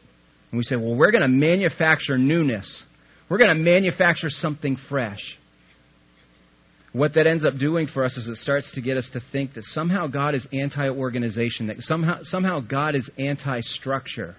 and 0.52 0.58
we 0.58 0.64
say, 0.64 0.78
well, 0.78 0.96
we're 0.96 1.12
going 1.12 1.22
to 1.22 1.28
manufacture 1.28 2.18
newness 2.18 2.84
we're 3.30 3.38
going 3.38 3.56
to 3.56 3.64
manufacture 3.64 4.30
something 4.30 4.78
fresh. 4.90 5.22
What 6.94 7.16
that 7.16 7.26
ends 7.26 7.44
up 7.44 7.58
doing 7.58 7.88
for 7.88 8.06
us 8.06 8.16
is 8.18 8.28
it 8.28 8.36
starts 8.38 8.72
to 8.76 8.82
get 8.82 8.98
us 8.98 9.10
to 9.14 9.22
think 9.32 9.56
that 9.56 9.64
somehow 9.64 10.08
God 10.08 10.36
is 10.36 10.48
anti 10.54 10.90
organization, 10.90 11.68
that 11.68 11.78
somehow, 11.80 12.20
somehow 12.22 12.60
God 12.60 12.96
is 12.96 13.10
anti 13.18 13.62
structure. 13.62 14.36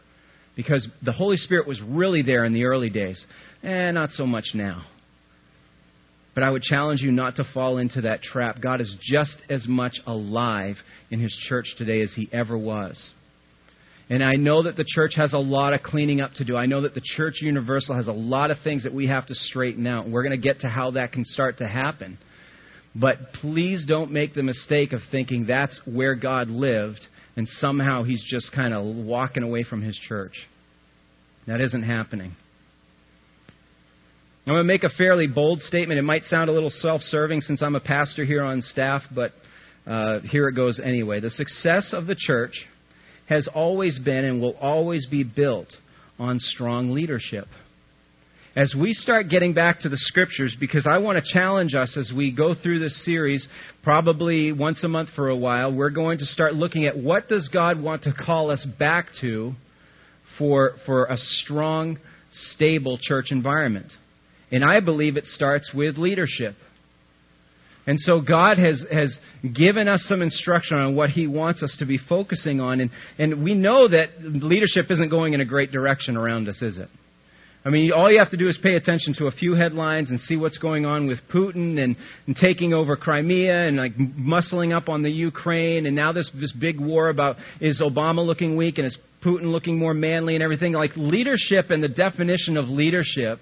Because 0.57 0.87
the 1.03 1.11
Holy 1.11 1.37
Spirit 1.37 1.67
was 1.67 1.83
really 1.83 2.23
there 2.23 2.45
in 2.45 2.53
the 2.53 2.67
early 2.67 2.91
days. 2.91 3.25
Eh, 3.65 3.91
not 3.91 4.11
so 4.11 4.25
much 4.25 4.51
now. 4.55 4.83
But 6.33 6.45
I 6.45 6.51
would 6.51 6.63
challenge 6.63 7.01
you 7.01 7.11
not 7.11 7.37
to 7.37 7.45
fall 7.53 7.79
into 7.79 8.03
that 8.03 8.23
trap. 8.23 8.61
God 8.61 8.81
is 8.81 8.97
just 9.03 9.37
as 9.51 9.67
much 9.67 9.97
alive 10.07 10.77
in 11.11 11.19
His 11.19 11.33
church 11.49 11.75
today 11.77 12.03
as 12.03 12.13
He 12.15 12.29
ever 12.33 12.57
was. 12.57 13.11
And 14.11 14.23
I 14.23 14.35
know 14.35 14.65
that 14.65 14.77
the 14.77 14.85
church 14.87 15.13
has 15.17 15.33
a 15.33 15.39
lot 15.39 15.73
of 15.73 15.83
cleaning 15.83 16.21
up 16.21 16.33
to 16.35 16.45
do. 16.45 16.57
I 16.57 16.67
know 16.67 16.83
that 16.83 16.95
the 16.95 17.01
church 17.03 17.37
universal 17.41 17.97
has 17.97 18.07
a 18.07 18.13
lot 18.13 18.51
of 18.51 18.59
things 18.63 18.85
that 18.85 18.93
we 18.93 19.07
have 19.07 19.27
to 19.27 19.35
straighten 19.35 19.87
out. 19.87 20.09
We're 20.09 20.23
going 20.23 20.39
to 20.39 20.47
get 20.47 20.61
to 20.61 20.69
how 20.69 20.91
that 20.93 21.13
can 21.13 21.25
start 21.25 21.59
to 21.59 21.67
happen. 21.67 22.19
But 22.95 23.33
please 23.41 23.87
don't 23.89 24.13
make 24.13 24.35
the 24.35 24.43
mistake 24.43 24.93
of 24.93 25.01
thinking 25.11 25.47
that's 25.47 25.81
where 25.87 26.15
God 26.15 26.49
lived 26.49 27.07
and 27.37 27.49
somehow 27.49 28.05
he's 28.05 28.23
just 28.29 28.53
kind 28.53 28.73
of 28.75 28.85
walking 28.85 29.43
away 29.43 29.65
from 29.65 29.83
his 29.83 29.97
church. 29.97 30.35
That 31.47 31.61
isn't 31.61 31.83
happening. 31.83 32.37
I'm 34.47 34.53
going 34.53 34.59
to 34.59 34.65
make 34.65 34.85
a 34.85 34.91
fairly 34.91 35.27
bold 35.27 35.61
statement. 35.63 35.99
It 35.99 36.03
might 36.03 36.25
sound 36.25 36.51
a 36.51 36.53
little 36.53 36.71
self 36.71 37.01
serving 37.01 37.41
since 37.41 37.63
I'm 37.63 37.75
a 37.75 37.81
pastor 37.81 38.25
here 38.25 38.45
on 38.45 38.61
staff, 38.61 39.03
but 39.15 39.33
uh, 39.87 40.21
here 40.21 40.49
it 40.49 40.53
goes 40.55 40.79
anyway. 40.83 41.21
The 41.21 41.31
success 41.31 41.95
of 41.95 42.07
the 42.07 42.15
church 42.17 42.67
has 43.29 43.49
always 43.55 43.99
been 43.99 44.25
and 44.25 44.41
will 44.41 44.57
always 44.61 45.07
be 45.07 45.23
built 45.23 45.69
on 46.19 46.39
strong 46.39 46.91
leadership. 46.91 47.47
As 48.57 48.73
we 48.79 48.93
start 48.93 49.29
getting 49.31 49.53
back 49.53 49.81
to 49.81 49.89
the 49.89 49.97
scriptures, 49.97 50.57
because 50.61 50.87
I 50.89 50.99
want 50.99 51.19
to 51.23 51.33
challenge 51.33 51.75
us 51.75 51.97
as 51.97 52.13
we 52.17 52.31
go 52.31 52.55
through 52.55 52.79
this 52.79 53.05
series, 53.05 53.49
probably 53.83 54.53
once 54.53 54.85
a 54.85 54.89
month 54.89 55.09
for 55.17 55.29
a 55.29 55.37
while, 55.37 55.73
we're 55.73 55.91
going 55.91 56.19
to 56.19 56.25
start 56.25 56.55
looking 56.55 56.87
at 56.87 56.97
what 56.97 57.29
does 57.29 57.49
God 57.53 57.83
want 57.83 58.05
to 58.05 58.13
call 58.13 58.53
us 58.53 58.65
back 58.79 59.07
to 59.23 59.55
for, 60.39 60.75
for 60.87 61.07
a 61.07 61.17
strong, 61.17 61.99
stable 62.31 62.97
church 63.03 63.27
environment. 63.33 63.91
And 64.53 64.65
I 64.65 64.79
believe 64.79 65.17
it 65.17 65.25
starts 65.25 65.73
with 65.75 65.99
leadership. 65.99 66.55
And 67.87 68.01
so 68.01 68.21
God 68.21 68.59
has, 68.59 68.85
has 68.91 69.19
given 69.43 69.89
us 69.89 70.05
some 70.09 70.23
instruction 70.23 70.79
on 70.79 70.97
what 70.97 71.11
He 71.11 71.27
wants 71.27 71.63
us 71.63 71.77
to 71.81 71.87
be 71.87 71.99
focusing 71.99 72.61
on. 72.61 72.81
And, 72.81 72.91
and 73.19 73.45
we 73.45 73.55
know 73.55 73.89
that 73.89 74.09
leadership 74.21 74.91
isn't 74.91 75.11
going 75.11 75.35
in 75.35 75.41
a 75.41 75.45
great 75.45 75.71
direction 75.71 76.17
around 76.17 76.49
us, 76.49 76.63
is 76.63 76.79
it? 76.79 76.89
I 77.67 77.71
mean, 77.71 77.93
all 77.93 78.13
you 78.13 78.19
have 78.19 78.31
to 78.31 78.37
do 78.37 78.49
is 78.49 78.59
pay 78.63 78.75
attention 78.75 79.15
to 79.15 79.27
a 79.27 79.31
few 79.31 79.55
headlines 79.55 80.11
and 80.11 80.21
see 80.21 80.37
what's 80.37 80.59
going 80.59 80.85
on 80.85 81.07
with 81.07 81.19
Putin 81.33 81.83
and, 81.83 81.97
and 82.27 82.37
taking 82.37 82.75
over 82.75 82.95
Crimea 82.95 83.69
and 83.69 83.79
like 83.79 83.97
muscling 83.97 84.77
up 84.77 84.91
on 84.91 85.03
the 85.03 85.11
Ukraine 85.11 85.87
and 85.87 85.97
now 85.97 86.13
this 86.13 86.31
this 86.39 86.53
big 86.53 86.79
war 86.79 87.09
about 87.09 87.37
is 87.63 87.81
Obama 87.81 88.25
looking 88.25 88.59
weak 88.59 88.77
and 88.77 88.87
is 88.87 88.99
Putin 89.25 89.45
looking 89.45 89.79
more 89.79 89.95
manly 89.95 90.35
and 90.35 90.43
everything. 90.43 90.75
Like 90.75 90.91
leadership 90.97 91.71
and 91.71 91.83
the 91.83 91.89
definition 91.89 92.59
of 92.59 92.69
leadership 92.69 93.41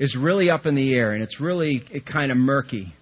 is 0.00 0.16
really 0.20 0.50
up 0.50 0.66
in 0.66 0.74
the 0.74 0.92
air 0.92 1.12
and 1.12 1.22
it's 1.22 1.40
really 1.40 1.84
kind 2.10 2.32
of 2.32 2.36
murky. 2.36 2.92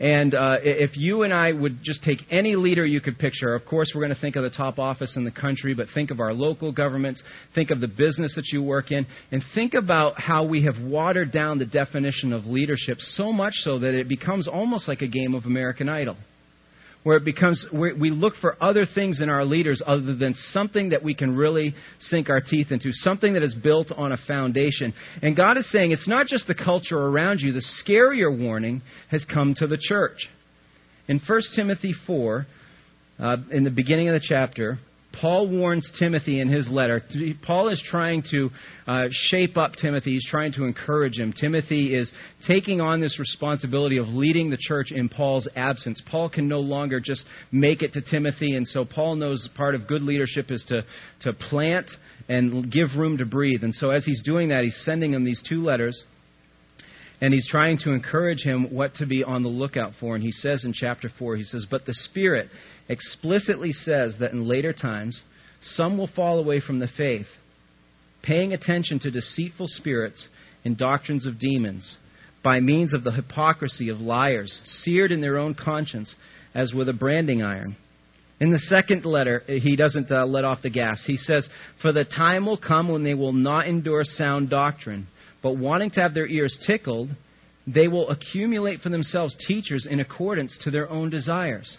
And 0.00 0.34
uh, 0.34 0.56
if 0.62 0.96
you 0.96 1.22
and 1.22 1.32
I 1.32 1.52
would 1.52 1.78
just 1.82 2.02
take 2.02 2.18
any 2.30 2.56
leader 2.56 2.84
you 2.84 3.00
could 3.00 3.18
picture, 3.18 3.54
of 3.54 3.64
course, 3.64 3.92
we're 3.94 4.02
going 4.02 4.14
to 4.14 4.20
think 4.20 4.36
of 4.36 4.42
the 4.42 4.50
top 4.50 4.78
office 4.78 5.16
in 5.16 5.24
the 5.24 5.30
country, 5.30 5.74
but 5.74 5.86
think 5.94 6.10
of 6.10 6.20
our 6.20 6.34
local 6.34 6.72
governments, 6.72 7.22
think 7.54 7.70
of 7.70 7.80
the 7.80 7.88
business 7.88 8.34
that 8.34 8.46
you 8.52 8.62
work 8.62 8.90
in, 8.90 9.06
and 9.30 9.42
think 9.54 9.74
about 9.74 10.20
how 10.20 10.44
we 10.44 10.64
have 10.64 10.80
watered 10.82 11.30
down 11.30 11.58
the 11.58 11.66
definition 11.66 12.32
of 12.32 12.46
leadership 12.46 12.98
so 13.00 13.32
much 13.32 13.54
so 13.56 13.78
that 13.78 13.94
it 13.94 14.08
becomes 14.08 14.48
almost 14.48 14.88
like 14.88 15.02
a 15.02 15.08
game 15.08 15.34
of 15.34 15.44
American 15.44 15.88
Idol 15.88 16.16
where 17.04 17.18
it 17.18 17.24
becomes 17.24 17.66
where 17.70 17.94
we 17.94 18.10
look 18.10 18.34
for 18.40 18.56
other 18.62 18.86
things 18.92 19.20
in 19.22 19.28
our 19.28 19.44
leaders 19.44 19.80
other 19.86 20.14
than 20.16 20.34
something 20.34 20.88
that 20.88 21.04
we 21.04 21.14
can 21.14 21.36
really 21.36 21.74
sink 22.00 22.28
our 22.28 22.40
teeth 22.40 22.72
into, 22.72 22.90
something 22.92 23.34
that 23.34 23.42
is 23.42 23.54
built 23.54 23.92
on 23.92 24.12
a 24.12 24.16
foundation. 24.26 24.92
And 25.22 25.36
God 25.36 25.56
is 25.56 25.70
saying 25.70 25.92
it's 25.92 26.08
not 26.08 26.26
just 26.26 26.46
the 26.46 26.54
culture 26.54 26.98
around 26.98 27.40
you. 27.40 27.52
The 27.52 27.64
scarier 27.86 28.36
warning 28.36 28.82
has 29.10 29.24
come 29.32 29.54
to 29.58 29.66
the 29.66 29.78
church. 29.78 30.28
In 31.06 31.20
1 31.24 31.40
Timothy 31.54 31.94
4, 32.06 32.46
uh, 33.18 33.36
in 33.52 33.64
the 33.64 33.70
beginning 33.70 34.08
of 34.08 34.14
the 34.14 34.26
chapter, 34.26 34.78
Paul 35.20 35.48
warns 35.48 35.90
Timothy 35.98 36.40
in 36.40 36.48
his 36.48 36.68
letter. 36.68 37.02
Paul 37.42 37.68
is 37.68 37.82
trying 37.90 38.22
to 38.30 38.50
uh, 38.86 39.04
shape 39.10 39.56
up 39.56 39.72
Timothy. 39.80 40.12
He's 40.12 40.28
trying 40.28 40.52
to 40.54 40.64
encourage 40.64 41.18
him. 41.18 41.32
Timothy 41.32 41.94
is 41.94 42.12
taking 42.46 42.80
on 42.80 43.00
this 43.00 43.18
responsibility 43.18 43.98
of 43.98 44.08
leading 44.08 44.50
the 44.50 44.58
church 44.58 44.92
in 44.92 45.08
Paul's 45.08 45.48
absence. 45.56 46.02
Paul 46.10 46.28
can 46.28 46.48
no 46.48 46.60
longer 46.60 47.00
just 47.00 47.26
make 47.52 47.82
it 47.82 47.92
to 47.94 48.02
Timothy, 48.02 48.54
and 48.56 48.66
so 48.66 48.84
Paul 48.84 49.16
knows 49.16 49.48
part 49.56 49.74
of 49.74 49.86
good 49.86 50.02
leadership 50.02 50.50
is 50.50 50.64
to, 50.68 50.82
to 51.20 51.32
plant 51.32 51.90
and 52.28 52.70
give 52.70 52.88
room 52.96 53.18
to 53.18 53.26
breathe. 53.26 53.62
And 53.62 53.74
so 53.74 53.90
as 53.90 54.04
he's 54.04 54.22
doing 54.24 54.48
that, 54.48 54.64
he's 54.64 54.80
sending 54.84 55.12
him 55.12 55.24
these 55.24 55.42
two 55.48 55.62
letters. 55.62 56.04
And 57.20 57.32
he's 57.32 57.48
trying 57.48 57.78
to 57.78 57.92
encourage 57.92 58.42
him 58.42 58.74
what 58.74 58.94
to 58.96 59.06
be 59.06 59.22
on 59.22 59.42
the 59.42 59.48
lookout 59.48 59.92
for. 60.00 60.14
And 60.14 60.22
he 60.22 60.32
says 60.32 60.64
in 60.64 60.72
chapter 60.72 61.08
4, 61.18 61.36
he 61.36 61.44
says, 61.44 61.66
But 61.70 61.86
the 61.86 61.94
Spirit 61.94 62.48
explicitly 62.88 63.72
says 63.72 64.16
that 64.20 64.32
in 64.32 64.46
later 64.46 64.72
times, 64.72 65.22
some 65.62 65.96
will 65.96 66.08
fall 66.08 66.38
away 66.38 66.60
from 66.60 66.78
the 66.78 66.88
faith, 66.96 67.26
paying 68.22 68.52
attention 68.52 68.98
to 69.00 69.10
deceitful 69.10 69.66
spirits 69.68 70.28
and 70.64 70.76
doctrines 70.76 71.26
of 71.26 71.38
demons, 71.38 71.96
by 72.42 72.60
means 72.60 72.92
of 72.92 73.04
the 73.04 73.12
hypocrisy 73.12 73.88
of 73.88 74.00
liars, 74.00 74.60
seared 74.64 75.12
in 75.12 75.20
their 75.20 75.38
own 75.38 75.54
conscience 75.54 76.14
as 76.54 76.74
with 76.74 76.88
a 76.88 76.92
branding 76.92 77.42
iron. 77.42 77.76
In 78.40 78.50
the 78.50 78.58
second 78.58 79.04
letter, 79.04 79.42
he 79.46 79.76
doesn't 79.76 80.10
uh, 80.10 80.26
let 80.26 80.44
off 80.44 80.62
the 80.62 80.70
gas. 80.70 81.02
He 81.06 81.16
says, 81.16 81.48
For 81.80 81.92
the 81.92 82.04
time 82.04 82.46
will 82.46 82.58
come 82.58 82.88
when 82.88 83.04
they 83.04 83.14
will 83.14 83.32
not 83.32 83.68
endure 83.68 84.02
sound 84.04 84.50
doctrine, 84.50 85.06
but 85.44 85.56
wanting 85.56 85.90
to 85.90 86.00
have 86.00 86.14
their 86.14 86.26
ears 86.26 86.58
tickled, 86.66 87.10
they 87.68 87.86
will 87.86 88.10
accumulate 88.10 88.80
for 88.80 88.88
themselves 88.88 89.36
teachers 89.46 89.86
in 89.88 90.00
accordance 90.00 90.58
to 90.64 90.72
their 90.72 90.90
own 90.90 91.08
desires 91.10 91.78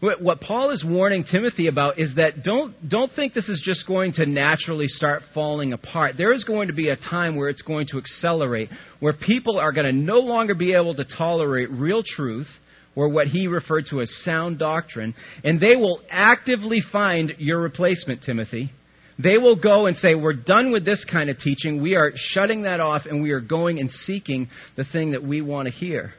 what 0.00 0.40
Paul 0.40 0.70
is 0.70 0.82
warning 0.86 1.24
Timothy 1.30 1.66
about 1.66 1.98
is 1.98 2.14
that 2.16 2.42
don't, 2.42 2.88
don't 2.88 3.12
think 3.14 3.34
this 3.34 3.50
is 3.50 3.60
just 3.62 3.86
going 3.86 4.12
to 4.14 4.24
naturally 4.24 4.88
start 4.88 5.22
falling 5.34 5.74
apart. 5.74 6.14
There 6.16 6.32
is 6.32 6.44
going 6.44 6.68
to 6.68 6.74
be 6.74 6.88
a 6.88 6.96
time 6.96 7.36
where 7.36 7.50
it's 7.50 7.60
going 7.60 7.86
to 7.88 7.98
accelerate, 7.98 8.70
where 9.00 9.12
people 9.12 9.58
are 9.58 9.72
going 9.72 9.86
to 9.86 9.92
no 9.92 10.16
longer 10.16 10.54
be 10.54 10.72
able 10.72 10.94
to 10.94 11.04
tolerate 11.04 11.70
real 11.70 12.02
truth 12.02 12.48
or 12.96 13.10
what 13.10 13.26
he 13.26 13.46
referred 13.46 13.84
to 13.90 14.00
as 14.00 14.10
sound 14.24 14.58
doctrine, 14.58 15.14
and 15.44 15.60
they 15.60 15.76
will 15.76 16.00
actively 16.10 16.80
find 16.90 17.34
your 17.38 17.60
replacement, 17.60 18.22
Timothy. 18.22 18.72
They 19.22 19.38
will 19.38 19.56
go 19.56 19.86
and 19.86 19.96
say, 19.96 20.14
We're 20.14 20.32
done 20.32 20.72
with 20.72 20.84
this 20.84 21.04
kind 21.10 21.30
of 21.30 21.38
teaching. 21.38 21.82
We 21.82 21.94
are 21.94 22.12
shutting 22.14 22.62
that 22.62 22.80
off, 22.80 23.02
and 23.06 23.22
we 23.22 23.32
are 23.32 23.40
going 23.40 23.78
and 23.78 23.90
seeking 23.90 24.48
the 24.76 24.84
thing 24.84 25.12
that 25.12 25.22
we 25.22 25.42
want 25.42 25.66
to 25.66 25.72
hear. 25.72 26.12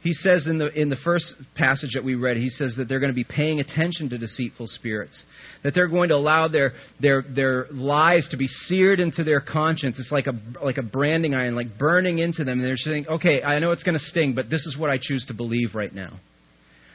He 0.00 0.12
says 0.12 0.46
in 0.46 0.58
the, 0.58 0.68
in 0.80 0.90
the 0.90 0.96
first 1.04 1.34
passage 1.56 1.90
that 1.94 2.04
we 2.04 2.14
read, 2.14 2.36
he 2.36 2.50
says 2.50 2.74
that 2.76 2.88
they're 2.88 3.00
going 3.00 3.10
to 3.10 3.16
be 3.16 3.24
paying 3.24 3.58
attention 3.58 4.08
to 4.10 4.18
deceitful 4.18 4.68
spirits, 4.68 5.24
that 5.64 5.74
they're 5.74 5.88
going 5.88 6.10
to 6.10 6.14
allow 6.14 6.46
their, 6.46 6.72
their, 7.00 7.22
their 7.22 7.66
lies 7.72 8.28
to 8.30 8.36
be 8.36 8.46
seared 8.46 9.00
into 9.00 9.24
their 9.24 9.40
conscience. 9.40 9.98
It's 9.98 10.12
like 10.12 10.28
a, 10.28 10.40
like 10.62 10.78
a 10.78 10.82
branding 10.82 11.34
iron, 11.34 11.56
like 11.56 11.78
burning 11.78 12.20
into 12.20 12.44
them. 12.44 12.60
And 12.60 12.64
they're 12.68 12.76
saying, 12.76 13.08
okay, 13.08 13.42
I 13.42 13.58
know 13.58 13.72
it's 13.72 13.82
going 13.82 13.98
to 13.98 14.04
sting, 14.04 14.34
but 14.36 14.48
this 14.48 14.66
is 14.66 14.78
what 14.78 14.88
I 14.88 14.98
choose 15.02 15.26
to 15.26 15.34
believe 15.34 15.74
right 15.74 15.92
now. 15.92 16.20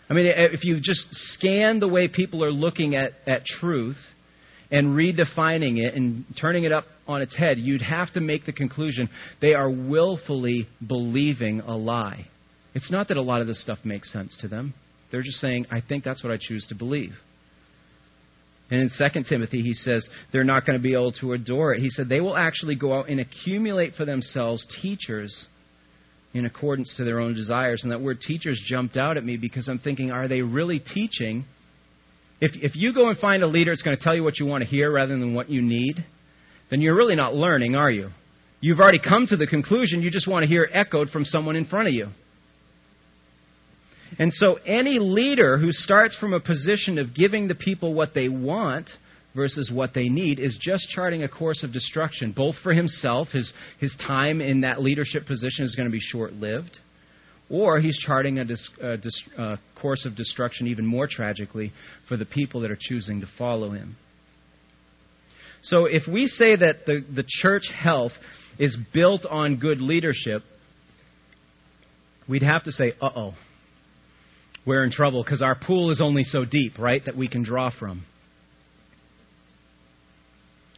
I 0.10 0.13
mean, 0.13 0.32
if 0.36 0.63
you 0.63 0.77
just 0.82 1.05
scan 1.12 1.82
the 1.82 1.89
way 1.89 2.08
people 2.08 2.41
are 2.43 2.51
looking 2.51 2.96
at, 2.96 3.12
at 3.27 3.43
truth 3.46 3.98
and 4.72 4.96
redefining 4.96 5.77
it 5.86 5.93
and 5.93 6.25
turning 6.39 6.63
it 6.63 6.72
up 6.72 6.86
on 7.08 7.22
its 7.22 7.36
head, 7.36 7.58
you'd 7.58 7.82
have 7.82 8.12
to 8.13 8.22
make 8.22 8.46
the 8.46 8.53
conclusion 8.53 9.10
they 9.41 9.53
are 9.53 9.70
willfully 9.70 10.67
believing 10.86 11.62
a 11.62 11.75
lie. 11.75 12.27
It's 12.74 12.91
not 12.91 13.10
that 13.10 13.17
a 13.17 13.22
lot 13.22 13.41
of 13.41 13.48
this 13.48 13.62
stuff 13.62 13.79
makes 13.84 14.12
sense 14.12 14.38
to 14.41 14.48
them. 14.48 14.74
They're 15.12 15.22
just 15.22 15.38
saying, 15.38 15.67
I 15.72 15.79
think 15.82 16.03
that's 16.03 16.24
what 16.24 16.34
I 16.34 16.38
choose 16.39 16.65
to 16.70 16.75
believe. 16.75 17.13
And 18.72 18.82
in 18.82 18.89
2 18.89 19.24
Timothy, 19.29 19.62
he 19.62 19.74
says 19.74 20.08
they're 20.32 20.43
not 20.43 20.65
going 20.65 20.79
to 20.79 20.82
be 20.82 20.93
able 20.93 21.12
to 21.13 21.34
adore 21.34 21.74
it. 21.74 21.82
He 21.82 21.89
said 21.89 22.10
they 22.10 22.22
will 22.22 22.36
actually 22.36 22.75
go 22.75 22.98
out 22.98 23.10
and 23.10 23.20
accumulate 23.20 23.93
for 23.93 24.05
themselves 24.05 24.65
teachers 24.82 25.46
in 26.34 26.46
accordance 26.46 26.96
to 26.98 27.03
their 27.03 27.20
own 27.20 27.36
desires. 27.36 27.82
And 27.84 27.91
that 27.91 28.01
word 28.01 28.22
teachers 28.22 28.60
jumped 28.65 28.98
out 28.98 29.17
at 29.17 29.24
me 29.24 29.38
because 29.38 29.67
I'm 29.67 29.77
thinking, 29.77 30.10
are 30.10 30.27
they 30.27 30.41
really 30.41 30.79
teaching? 30.79 31.46
If, 32.44 32.52
if 32.56 32.76
you 32.76 32.94
go 32.94 33.08
and 33.08 33.18
find 33.18 33.42
a 33.42 33.48
leader 33.48 33.72
that's 33.72 33.84
going 33.84 33.96
to 33.96 34.04
tell 34.04 34.14
you 34.14 34.22
what 34.22 34.38
you 34.38 34.46
want 34.46 34.66
to 34.66 34.70
hear 34.70 34.92
rather 34.92 35.18
than 35.18 35.34
what 35.34 35.50
you 35.50 35.62
need, 35.62 36.04
then 36.70 36.82
you're 36.82 36.94
really 36.94 37.16
not 37.16 37.34
learning, 37.34 37.78
are 37.78 37.90
you? 37.90 38.10
You've 38.60 38.82
already 38.82 39.00
come 39.00 39.26
to 39.28 39.38
the 39.38 39.48
conclusion 39.48 40.02
you 40.02 40.12
just 40.12 40.28
want 40.28 40.44
to 40.44 40.50
hear 40.50 40.70
echoed 40.74 41.10
from 41.10 41.24
someone 41.24 41.56
in 41.56 41.64
front 41.64 41.88
of 41.88 41.94
you. 41.94 42.08
And 44.20 44.34
so 44.34 44.56
any 44.66 45.00
leader 45.00 45.58
who 45.58 45.72
starts 45.72 46.18
from 46.18 46.34
a 46.34 46.40
position 46.42 47.00
of 47.00 47.16
giving 47.16 47.48
the 47.48 47.56
people 47.56 47.94
what 47.94 48.14
they 48.14 48.28
want 48.28 48.90
versus 49.34 49.72
what 49.74 49.94
they 49.94 50.10
need 50.10 50.42
is 50.42 50.60
just 50.62 50.90
charting 50.90 51.24
a 51.24 51.30
course 51.30 51.64
of 51.64 51.72
destruction, 51.72 52.34
both 52.36 52.56
for 52.62 52.74
himself, 52.74 53.30
his, 53.30 53.54
his 53.80 53.96
time 54.06 54.42
in 54.42 54.62
that 54.62 54.82
leadership 54.82 55.26
position 55.26 55.64
is 55.64 55.76
going 55.76 55.88
to 55.88 55.94
be 55.94 56.02
short 56.02 56.34
lived, 56.34 56.78
or 57.50 57.80
he's 57.80 57.98
charting 58.00 58.40
a, 58.40 58.46
dis, 58.46 58.70
a, 58.82 58.98
dis, 58.98 59.24
a 59.38 59.60
course 59.82 60.06
of 60.06 60.16
destruction 60.16 60.68
even 60.68 60.86
more 60.86 61.08
tragically 61.10 61.72
for 62.08 62.18
the 62.18 62.26
people 62.26 62.62
that 62.62 62.72
are 62.72 62.78
choosing 62.80 63.22
to 63.22 63.28
follow 63.38 63.72
him. 63.72 63.96
So 65.62 65.86
if 65.86 66.04
we 66.08 66.28
say 66.28 66.56
that 66.56 66.86
the, 66.86 67.06
the 67.14 67.24
church 67.28 67.70
health 67.74 68.12
is 68.60 68.78
built 68.94 69.26
on 69.26 69.58
good 69.58 69.80
leadership, 69.80 70.44
we'd 72.28 72.44
have 72.44 72.64
to 72.64 72.72
say, 72.72 72.94
uh 73.02 73.10
oh 73.16 73.34
we're 74.66 74.84
in 74.84 74.92
trouble 74.92 75.24
because 75.24 75.42
our 75.42 75.56
pool 75.56 75.92
is 75.92 76.00
only 76.02 76.24
so 76.24 76.46
deep, 76.46 76.80
right, 76.80 77.04
that 77.06 77.18
we 77.18 77.28
can 77.28 77.44
draw 77.44 77.70
from. 77.70 78.06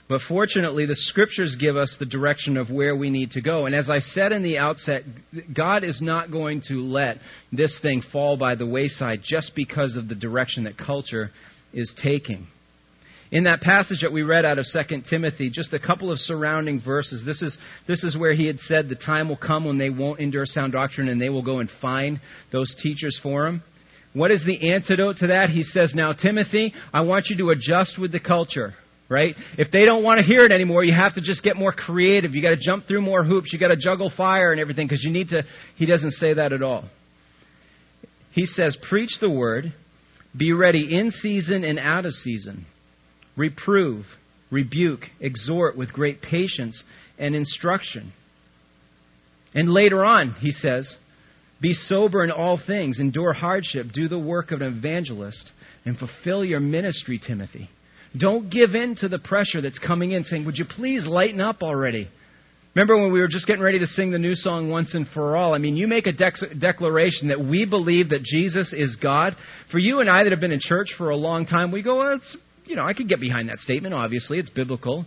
But 0.08 0.22
fortunately, 0.28 0.86
the 0.86 0.96
scriptures 0.96 1.56
give 1.60 1.76
us 1.76 1.96
the 1.98 2.06
direction 2.06 2.58
of 2.58 2.70
where 2.70 2.96
we 2.96 3.10
need 3.10 3.32
to 3.32 3.42
go. 3.42 3.66
And 3.66 3.74
as 3.74 3.90
I 3.90 4.00
said 4.00 4.32
in 4.32 4.44
the 4.44 4.60
outset, 4.60 5.02
God 5.52 5.84
is 5.84 6.00
not 6.00 6.32
going 6.32 6.62
to 6.68 6.76
let 6.76 7.18
this 7.52 7.80
thing 7.82 8.04
fall 8.12 8.38
by 8.38 8.54
the 8.54 8.68
wayside 8.68 9.22
just 9.24 9.54
because 9.56 9.96
of 9.96 10.08
the 10.08 10.14
direction 10.14 10.66
that 10.66 10.78
culture 10.78 11.32
is 11.74 11.92
taking. 12.04 12.48
In 13.32 13.46
that 13.46 13.62
passage 13.62 14.02
that 14.02 14.12
we 14.12 14.22
read 14.22 14.46
out 14.46 14.60
of 14.60 14.66
2 14.72 15.02
Timothy, 15.10 15.50
just 15.50 15.74
a 15.74 15.80
couple 15.80 16.12
of 16.12 16.20
surrounding 16.20 16.80
verses, 16.80 17.24
this 17.26 17.42
is, 17.42 17.58
this 17.88 18.04
is 18.04 18.16
where 18.16 18.34
he 18.34 18.46
had 18.46 18.60
said 18.60 18.88
the 18.88 18.96
time 18.96 19.28
will 19.28 19.38
come 19.38 19.66
when 19.66 19.80
they 19.80 19.90
won't 19.90 20.20
endure 20.20 20.46
sound 20.46 20.74
doctrine 20.74 21.10
and 21.10 21.20
they 21.20 21.30
will 21.30 21.42
go 21.42 21.60
and 21.60 21.70
find 21.82 22.22
those 22.52 22.76
teachers 22.84 23.20
for 23.24 23.46
them. 23.46 23.64
What 24.14 24.32
is 24.32 24.46
the 24.46 24.72
antidote 24.72 25.18
to 25.18 25.28
that? 25.28 25.50
He 25.50 25.64
says, 25.64 25.94
Now, 25.96 26.14
Timothy, 26.14 26.74
I 26.94 27.02
want 27.02 27.26
you 27.30 27.38
to 27.38 27.50
adjust 27.50 28.00
with 28.00 28.12
the 28.12 28.20
culture, 28.20 28.76
right? 29.10 29.36
If 29.58 29.72
they 29.72 29.84
don't 29.84 30.04
want 30.04 30.20
to 30.20 30.26
hear 30.26 30.42
it 30.42 30.52
anymore, 30.52 30.84
you 30.84 30.94
have 30.94 31.14
to 31.16 31.22
just 31.22 31.44
get 31.44 31.56
more 31.56 31.72
creative. 31.72 32.34
You 32.34 32.42
got 32.42 32.50
to 32.50 32.60
jump 32.60 32.88
through 32.88 33.02
more 33.02 33.24
hoops. 33.24 33.52
You 33.54 33.60
got 33.60 33.70
to 33.70 33.78
juggle 33.78 34.12
fire 34.16 34.52
and 34.52 34.60
everything 34.60 34.88
because 34.88 35.04
you 35.04 35.12
need 35.12 35.30
to. 35.30 35.44
He 35.76 35.86
doesn't 35.86 36.12
say 36.12 36.34
that 36.34 36.54
at 36.54 36.62
all. 36.62 36.86
He 38.32 38.46
says, 38.46 38.78
Preach 38.90 39.18
the 39.22 39.30
word, 39.30 39.74
be 40.36 40.52
ready 40.52 40.98
in 40.98 41.12
season 41.12 41.64
and 41.64 41.80
out 41.80 42.06
of 42.06 42.12
season, 42.12 42.66
reprove, 43.38 44.06
rebuke, 44.52 45.02
exhort 45.20 45.78
with 45.78 45.94
great 45.94 46.22
patience 46.22 46.84
and 47.18 47.36
instruction. 47.36 48.12
And 49.54 49.72
later 49.72 50.04
on, 50.04 50.34
he 50.34 50.52
says, 50.52 50.98
be 51.62 51.74
sober 51.74 52.24
in 52.24 52.32
all 52.32 52.60
things, 52.66 53.00
endure 53.00 53.34
hardship, 53.34 53.88
do 53.94 54.08
the 54.08 54.20
work 54.20 54.52
of 54.52 54.62
an 54.62 54.78
evangelist, 54.78 55.50
and 55.86 55.98
fulfill 55.98 56.44
your 56.44 56.60
ministry, 56.60 57.20
Timothy. 57.26 57.70
Don't 58.18 58.50
give 58.50 58.76
in 58.76 58.96
to 58.98 59.08
the 59.08 59.20
pressure 59.20 59.62
that's 59.62 59.80
coming 59.80 60.12
in 60.12 60.24
saying, 60.24 60.46
Would 60.46 60.58
you 60.58 60.66
please 60.66 61.06
lighten 61.06 61.42
up 61.42 61.62
already? 61.62 62.08
Remember 62.76 62.98
when 62.98 63.14
we 63.14 63.20
were 63.20 63.30
just 63.30 63.48
getting 63.48 63.64
ready 63.64 63.80
to 63.80 63.88
sing 63.88 64.12
the 64.12 64.20
new 64.20 64.36
song 64.36 64.70
Once 64.70 64.94
and 64.94 65.08
For 65.08 65.38
All? 65.38 65.54
I 65.54 65.60
mean, 65.60 65.78
you 65.78 65.88
make 65.88 66.08
a 66.08 66.12
declaration 66.12 67.30
that 67.30 67.40
we 67.40 67.66
believe 67.66 68.10
that 68.10 68.22
Jesus 68.24 68.74
is 68.74 68.98
God. 68.98 69.36
For 69.72 69.80
you 69.80 70.02
and 70.02 70.10
I 70.10 70.24
that 70.24 70.32
have 70.32 70.42
been 70.42 70.52
in 70.52 70.60
church 70.62 70.90
for 70.98 71.10
a 71.10 71.16
long 71.16 71.46
time, 71.46 71.72
we 71.72 71.82
go, 71.82 72.00
well, 72.00 72.16
it's, 72.16 72.38
you 72.66 72.76
know, 72.76 72.86
I 72.86 72.94
could 72.94 73.08
get 73.08 73.22
behind 73.22 73.48
that 73.48 73.60
statement, 73.60 73.94
obviously. 73.94 74.40
It's 74.40 74.50
biblical. 74.50 75.06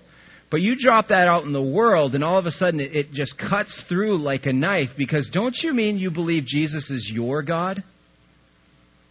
But 0.51 0.63
you 0.63 0.77
drop 0.79 1.09
that 1.09 1.29
out 1.29 1.45
in 1.45 1.53
the 1.53 1.61
world, 1.61 2.15
and 2.15 2.25
all 2.25 2.39
of 2.39 2.47
a 2.47 2.51
sudden 2.51 2.81
it, 2.81 2.97
it 2.97 3.13
just 3.13 3.35
cuts 3.39 3.85
through 3.87 4.17
like 4.23 4.47
a 4.47 4.53
knife 4.53 4.89
because 4.97 5.29
don't 5.31 5.55
you 5.63 5.75
mean 5.75 5.99
you 5.99 6.11
believe 6.11 6.47
Jesus 6.47 6.91
is 6.91 7.11
your 7.13 7.43
God? 7.43 7.85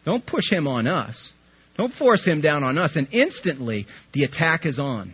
Don't 0.04 0.26
push 0.26 0.52
him 0.52 0.68
on 0.68 0.88
us. 0.88 1.32
Don't 1.78 1.94
force 1.94 2.26
him 2.26 2.42
down 2.42 2.64
on 2.64 2.78
us. 2.78 2.96
And 2.96 3.08
instantly, 3.12 3.86
the 4.14 4.24
attack 4.24 4.66
is 4.66 4.80
on. 4.80 5.14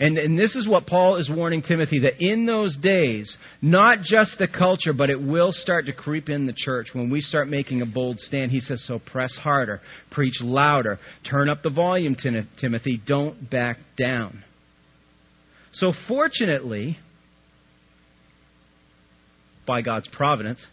And, 0.00 0.16
and 0.16 0.38
this 0.38 0.56
is 0.56 0.66
what 0.66 0.86
Paul 0.86 1.16
is 1.16 1.30
warning 1.30 1.62
Timothy 1.62 2.00
that 2.00 2.14
in 2.18 2.46
those 2.46 2.76
days, 2.76 3.36
not 3.60 3.98
just 4.02 4.38
the 4.38 4.48
culture, 4.48 4.92
but 4.92 5.10
it 5.10 5.20
will 5.20 5.52
start 5.52 5.86
to 5.86 5.92
creep 5.92 6.28
in 6.30 6.46
the 6.46 6.54
church 6.56 6.88
when 6.94 7.10
we 7.10 7.20
start 7.20 7.48
making 7.48 7.82
a 7.82 7.86
bold 7.86 8.18
stand. 8.18 8.50
He 8.50 8.60
says, 8.60 8.82
So 8.86 8.98
press 8.98 9.36
harder, 9.36 9.80
preach 10.10 10.40
louder, 10.40 10.98
turn 11.28 11.48
up 11.48 11.62
the 11.62 11.70
volume, 11.70 12.16
Timothy, 12.58 13.00
don't 13.06 13.50
back 13.50 13.78
down. 13.98 14.42
So, 15.72 15.92
fortunately, 16.08 16.98
by 19.66 19.82
God's 19.82 20.08
providence, 20.08 20.64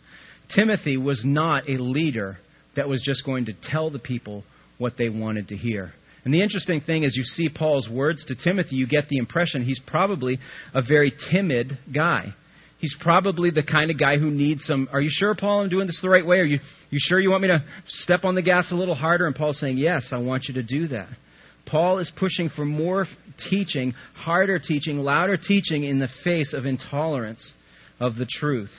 Timothy 0.56 0.98
was 0.98 1.22
not 1.24 1.70
a 1.70 1.74
leader 1.74 2.38
that 2.76 2.88
was 2.88 3.02
just 3.06 3.26
going 3.26 3.46
to 3.46 3.54
tell 3.64 3.90
the 3.90 4.00
people 4.00 4.44
what 4.80 4.94
they 4.98 5.10
wanted 5.10 5.50
to 5.50 5.56
hear. 5.56 5.92
And 6.26 6.34
the 6.34 6.42
interesting 6.42 6.82
thing 6.82 7.04
is, 7.04 7.16
you 7.16 7.24
see 7.24 7.50
Paul's 7.50 7.88
words 7.88 8.26
to 8.26 8.36
Timothy, 8.36 8.76
you 8.76 8.88
get 8.88 9.08
the 9.08 9.18
impression 9.18 9.64
he's 9.64 9.80
probably 9.86 10.40
a 10.74 10.82
very 10.82 11.14
timid 11.32 11.78
guy. 11.94 12.34
He's 12.80 12.96
probably 13.02 13.52
the 13.52 13.64
kind 13.64 13.92
of 13.92 14.00
guy 14.00 14.18
who 14.18 14.32
needs 14.32 14.64
some. 14.66 14.88
Are 14.92 15.02
you 15.02 15.10
sure, 15.12 15.36
Paul, 15.36 15.62
I'm 15.62 15.70
doing 15.70 15.88
this 15.88 16.00
the 16.02 16.10
right 16.10 16.26
way? 16.26 16.40
Are 16.40 16.46
you, 16.46 16.60
you 16.90 17.00
sure 17.02 17.20
you 17.20 17.30
want 17.30 17.44
me 17.44 17.50
to 17.50 17.64
step 17.88 18.24
on 18.24 18.36
the 18.36 18.42
gas 18.42 18.72
a 18.72 18.76
little 18.76 18.96
harder? 18.96 19.28
And 19.28 19.36
Paul's 19.36 19.60
saying, 19.60 19.78
Yes, 19.78 20.10
I 20.12 20.18
want 20.18 20.46
you 20.48 20.54
to 20.56 20.64
do 20.64 20.88
that. 20.88 21.10
Paul 21.66 22.00
is 22.00 22.12
pushing 22.18 22.50
for 22.50 22.66
more 22.66 23.06
teaching, 23.50 23.94
harder 24.16 24.60
teaching, 24.60 24.98
louder 25.00 25.38
teaching 25.38 25.84
in 25.84 26.00
the 26.00 26.08
face 26.24 26.54
of 26.54 26.66
intolerance 26.66 27.54
of 28.00 28.16
the 28.16 28.26
truth. 28.26 28.72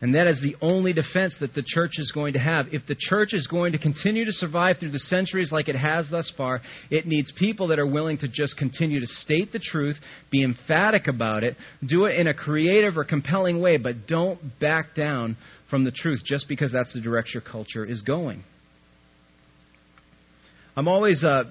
And 0.00 0.14
that 0.14 0.28
is 0.28 0.40
the 0.40 0.54
only 0.60 0.92
defense 0.92 1.36
that 1.40 1.54
the 1.54 1.64
church 1.66 1.92
is 1.98 2.12
going 2.12 2.34
to 2.34 2.38
have. 2.38 2.66
If 2.70 2.86
the 2.86 2.94
church 2.96 3.30
is 3.32 3.48
going 3.48 3.72
to 3.72 3.78
continue 3.78 4.24
to 4.24 4.32
survive 4.32 4.76
through 4.78 4.92
the 4.92 4.98
centuries 5.00 5.50
like 5.50 5.68
it 5.68 5.74
has 5.74 6.08
thus 6.08 6.32
far, 6.36 6.60
it 6.88 7.06
needs 7.06 7.32
people 7.32 7.68
that 7.68 7.80
are 7.80 7.86
willing 7.86 8.16
to 8.18 8.28
just 8.28 8.56
continue 8.56 9.00
to 9.00 9.06
state 9.06 9.50
the 9.50 9.58
truth, 9.58 9.96
be 10.30 10.44
emphatic 10.44 11.08
about 11.08 11.42
it, 11.42 11.56
do 11.84 12.04
it 12.04 12.18
in 12.18 12.28
a 12.28 12.34
creative 12.34 12.96
or 12.96 13.04
compelling 13.04 13.60
way, 13.60 13.76
but 13.76 14.06
don't 14.06 14.38
back 14.60 14.94
down 14.94 15.36
from 15.68 15.82
the 15.84 15.90
truth 15.90 16.20
just 16.24 16.48
because 16.48 16.70
that's 16.72 16.92
the 16.94 17.00
direction 17.00 17.42
your 17.44 17.52
culture 17.52 17.84
is 17.84 18.00
going. 18.02 18.44
I'm 20.78 20.86
always, 20.86 21.24
uh, 21.24 21.42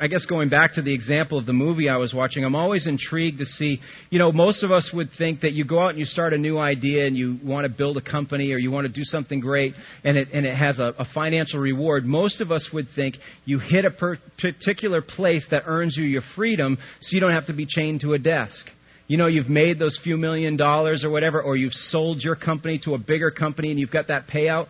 I 0.00 0.08
guess, 0.08 0.26
going 0.26 0.48
back 0.48 0.72
to 0.72 0.82
the 0.82 0.92
example 0.92 1.38
of 1.38 1.46
the 1.46 1.52
movie 1.52 1.88
I 1.88 1.98
was 1.98 2.12
watching, 2.12 2.44
I'm 2.44 2.56
always 2.56 2.88
intrigued 2.88 3.38
to 3.38 3.44
see, 3.44 3.78
you 4.10 4.18
know, 4.18 4.32
most 4.32 4.64
of 4.64 4.72
us 4.72 4.90
would 4.92 5.08
think 5.16 5.42
that 5.42 5.52
you 5.52 5.64
go 5.64 5.78
out 5.78 5.90
and 5.90 6.00
you 6.00 6.04
start 6.04 6.34
a 6.34 6.36
new 6.36 6.58
idea 6.58 7.06
and 7.06 7.16
you 7.16 7.38
want 7.44 7.64
to 7.64 7.68
build 7.68 7.96
a 7.96 8.00
company 8.00 8.52
or 8.52 8.58
you 8.58 8.72
want 8.72 8.84
to 8.84 8.92
do 8.92 9.04
something 9.04 9.38
great 9.38 9.74
and 10.02 10.16
it, 10.16 10.30
and 10.32 10.44
it 10.44 10.56
has 10.56 10.80
a, 10.80 10.94
a 10.98 11.04
financial 11.14 11.60
reward. 11.60 12.06
Most 12.06 12.40
of 12.40 12.50
us 12.50 12.68
would 12.72 12.88
think 12.96 13.14
you 13.44 13.60
hit 13.60 13.84
a 13.84 13.90
per- 13.92 14.18
particular 14.36 15.00
place 15.00 15.46
that 15.52 15.62
earns 15.66 15.96
you 15.96 16.04
your 16.04 16.22
freedom 16.34 16.76
so 17.02 17.14
you 17.14 17.20
don't 17.20 17.34
have 17.34 17.46
to 17.46 17.52
be 17.52 17.66
chained 17.68 18.00
to 18.00 18.14
a 18.14 18.18
desk. 18.18 18.66
You 19.06 19.16
know, 19.16 19.28
you've 19.28 19.48
made 19.48 19.78
those 19.78 19.96
few 20.02 20.16
million 20.16 20.56
dollars 20.56 21.04
or 21.04 21.10
whatever, 21.10 21.40
or 21.40 21.56
you've 21.56 21.72
sold 21.72 22.20
your 22.20 22.34
company 22.34 22.80
to 22.82 22.94
a 22.94 22.98
bigger 22.98 23.30
company 23.30 23.70
and 23.70 23.78
you've 23.78 23.92
got 23.92 24.08
that 24.08 24.26
payout. 24.26 24.66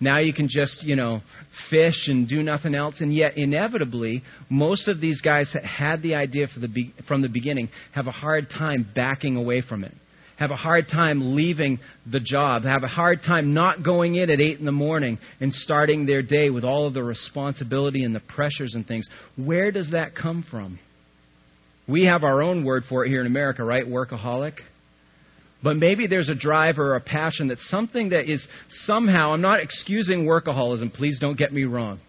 Now 0.00 0.18
you 0.18 0.32
can 0.32 0.48
just, 0.48 0.82
you 0.82 0.96
know, 0.96 1.20
fish 1.68 2.08
and 2.08 2.26
do 2.26 2.42
nothing 2.42 2.74
else. 2.74 2.96
And 3.00 3.14
yet, 3.14 3.36
inevitably, 3.36 4.22
most 4.48 4.88
of 4.88 5.00
these 5.00 5.20
guys 5.20 5.50
that 5.52 5.64
had 5.64 6.02
the 6.02 6.14
idea 6.14 6.46
the 6.56 6.92
from 7.06 7.20
the 7.20 7.28
beginning 7.28 7.68
have 7.94 8.06
a 8.06 8.12
hard 8.12 8.48
time 8.48 8.86
backing 8.94 9.36
away 9.36 9.60
from 9.60 9.84
it. 9.84 9.94
Have 10.38 10.50
a 10.50 10.56
hard 10.56 10.86
time 10.90 11.36
leaving 11.36 11.78
the 12.10 12.18
job. 12.18 12.64
Have 12.64 12.82
a 12.82 12.88
hard 12.88 13.20
time 13.22 13.52
not 13.52 13.84
going 13.84 14.14
in 14.14 14.30
at 14.30 14.40
8 14.40 14.58
in 14.58 14.64
the 14.64 14.72
morning 14.72 15.18
and 15.38 15.52
starting 15.52 16.06
their 16.06 16.22
day 16.22 16.48
with 16.48 16.64
all 16.64 16.86
of 16.86 16.94
the 16.94 17.02
responsibility 17.02 18.04
and 18.04 18.14
the 18.14 18.20
pressures 18.20 18.74
and 18.74 18.88
things. 18.88 19.06
Where 19.36 19.70
does 19.70 19.90
that 19.90 20.14
come 20.14 20.46
from? 20.50 20.78
We 21.86 22.06
have 22.06 22.24
our 22.24 22.42
own 22.42 22.64
word 22.64 22.84
for 22.88 23.04
it 23.04 23.10
here 23.10 23.20
in 23.20 23.26
America, 23.26 23.62
right? 23.62 23.84
Workaholic. 23.84 24.54
But 25.62 25.76
maybe 25.76 26.06
there's 26.06 26.28
a 26.28 26.34
drive 26.34 26.78
or 26.78 26.96
a 26.96 27.00
passion 27.00 27.48
that's 27.48 27.68
something 27.68 28.10
that 28.10 28.30
is 28.30 28.46
somehow, 28.68 29.32
I'm 29.32 29.42
not 29.42 29.60
excusing 29.60 30.24
workaholism, 30.24 30.92
please 30.92 31.18
don't 31.20 31.36
get 31.36 31.52
me 31.52 31.64
wrong. 31.64 32.00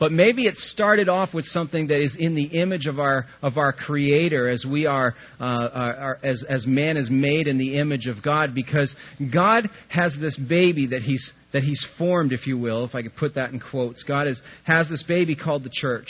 But 0.00 0.10
maybe 0.10 0.46
it 0.46 0.56
started 0.56 1.08
off 1.08 1.32
with 1.32 1.44
something 1.44 1.86
that 1.86 2.02
is 2.02 2.16
in 2.18 2.34
the 2.34 2.44
image 2.60 2.86
of 2.86 2.98
our, 2.98 3.26
of 3.42 3.58
our 3.58 3.72
Creator 3.72 4.50
as 4.50 4.64
we 4.68 4.86
are, 4.86 5.14
uh, 5.40 5.44
are, 5.44 6.18
as, 6.22 6.44
as 6.48 6.66
man 6.66 6.96
is 6.96 7.08
made 7.10 7.46
in 7.46 7.58
the 7.58 7.78
image 7.78 8.06
of 8.06 8.20
God 8.20 8.54
because 8.54 8.94
God 9.32 9.68
has 9.88 10.16
this 10.20 10.36
baby 10.36 10.88
that 10.88 11.02
he's, 11.02 11.32
that 11.52 11.62
he's 11.62 11.84
formed, 11.96 12.32
if 12.32 12.46
you 12.46 12.58
will, 12.58 12.84
if 12.84 12.94
I 12.96 13.02
could 13.02 13.14
put 13.16 13.36
that 13.36 13.52
in 13.52 13.60
quotes. 13.60 14.02
God 14.02 14.26
is, 14.26 14.40
has 14.64 14.88
this 14.88 15.04
baby 15.04 15.36
called 15.36 15.62
the 15.62 15.70
church. 15.72 16.08